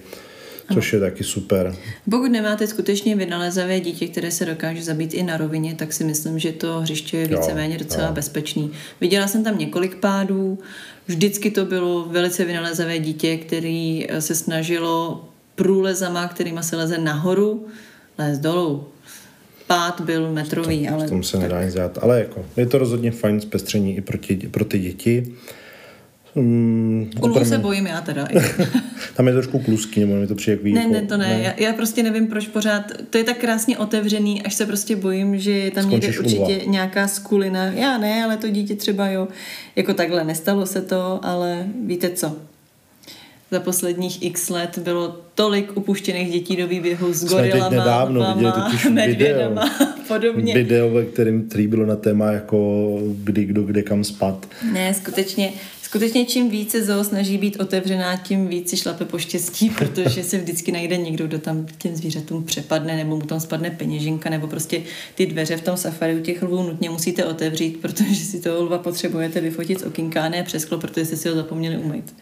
[0.73, 1.77] což je taky super.
[2.11, 6.39] Pokud nemáte skutečně vynalezavé dítě, které se dokáže zabít i na rovině, tak si myslím,
[6.39, 8.13] že to hřiště je víceméně docela jo.
[8.13, 8.71] bezpečný.
[9.01, 10.59] Viděla jsem tam několik pádů,
[11.07, 17.67] vždycky to bylo velice vynalezavé dítě, který eh, se snažilo průlezama, kterýma se leze nahoru,
[18.19, 18.85] lézt dolů.
[19.67, 21.07] Pád byl metrový, ale...
[21.07, 21.99] V tom se nedá nic dělat.
[22.03, 25.35] Ale jako, je to rozhodně fajn zpestření i pro, tě, pro ty děti.
[26.35, 28.29] Ulů se bojím já teda.
[29.17, 31.29] Tam je trošku kluský, nebo mi to přijde jak Ne, ne, to ne.
[31.29, 31.43] ne.
[31.43, 32.83] Já, já prostě nevím, proč pořád.
[33.11, 36.43] To je tak krásně otevřený, až se prostě bojím, že je tam Skončíš někde určitě
[36.63, 36.73] ulva.
[36.73, 37.65] nějaká skulina.
[37.65, 39.29] Já ne, ale to dítě třeba jo.
[39.77, 42.37] Jako takhle, nestalo se to, ale víte co?
[43.51, 48.35] Za posledních x let bylo tolik upuštěných dětí do výběhu s Jsme teď gorilama, nedávno
[48.35, 48.93] viděli video.
[48.93, 50.55] medvědama a podobně.
[50.55, 54.47] Video, ve kterém který bylo na téma jako kdy, kdo, kde, kam spad.
[54.73, 55.53] Ne, skutečně,
[55.93, 60.39] skutečně čím více zoo snaží být otevřená, tím víc si šlape po štěstí, protože se
[60.39, 64.83] vždycky najde někdo, kdo tam těm zvířatům přepadne, nebo mu tam spadne peněženka, nebo prostě
[65.15, 68.79] ty dveře v tom safari u těch lvů nutně musíte otevřít, protože si toho lva
[68.79, 72.15] potřebujete vyfotit z okinka, ne přes sklo, protože jste si ho zapomněli umýt.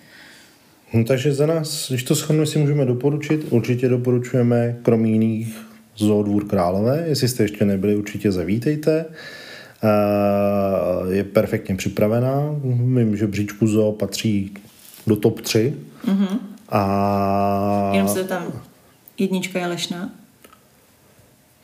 [0.94, 5.56] No, takže za nás, když to shodnu, si můžeme doporučit, určitě doporučujeme kromě jiných
[5.96, 9.04] Zoo Dvůr Králové, jestli jste ještě nebyli, určitě zavítejte.
[9.82, 14.54] Eh, Je perfektně připravená, vím, že Bříčku Zoo patří
[15.06, 15.74] do top 3.
[16.06, 16.38] Mm-hmm.
[16.68, 18.46] A Jenom se tam
[19.18, 20.10] jednička je Lešná,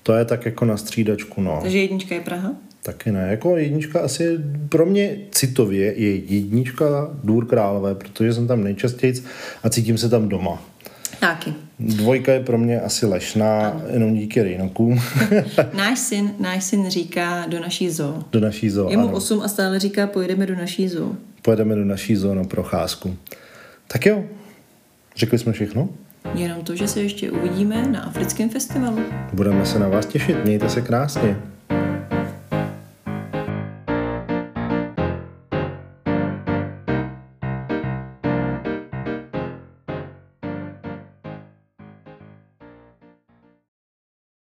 [0.02, 1.58] to je tak jako na střídačku, no.
[1.62, 2.52] takže jednička je Praha.
[2.82, 3.28] Taky ne.
[3.30, 4.38] Jako jednička asi
[4.68, 9.14] pro mě citově je jednička Dvůr Králové, protože jsem tam nejčastěji
[9.62, 10.62] a cítím se tam doma.
[11.20, 11.54] Taky.
[11.78, 15.00] Dvojka je pro mě asi lešná, jenom díky Rejnokům.
[15.74, 18.24] Náš syn, náš syn říká do naší zoo.
[18.32, 19.16] do naší zoo, Je mu ano.
[19.16, 21.12] 8 a stále říká, pojedeme do naší zoo.
[21.42, 23.16] Pojedeme do naší zoo na procházku.
[23.88, 24.24] Tak jo,
[25.16, 25.88] řekli jsme všechno.
[26.34, 28.98] Jenom to, že se ještě uvidíme na africkém festivalu.
[29.32, 30.44] Budeme se na vás těšit.
[30.44, 31.36] Mějte se krásně.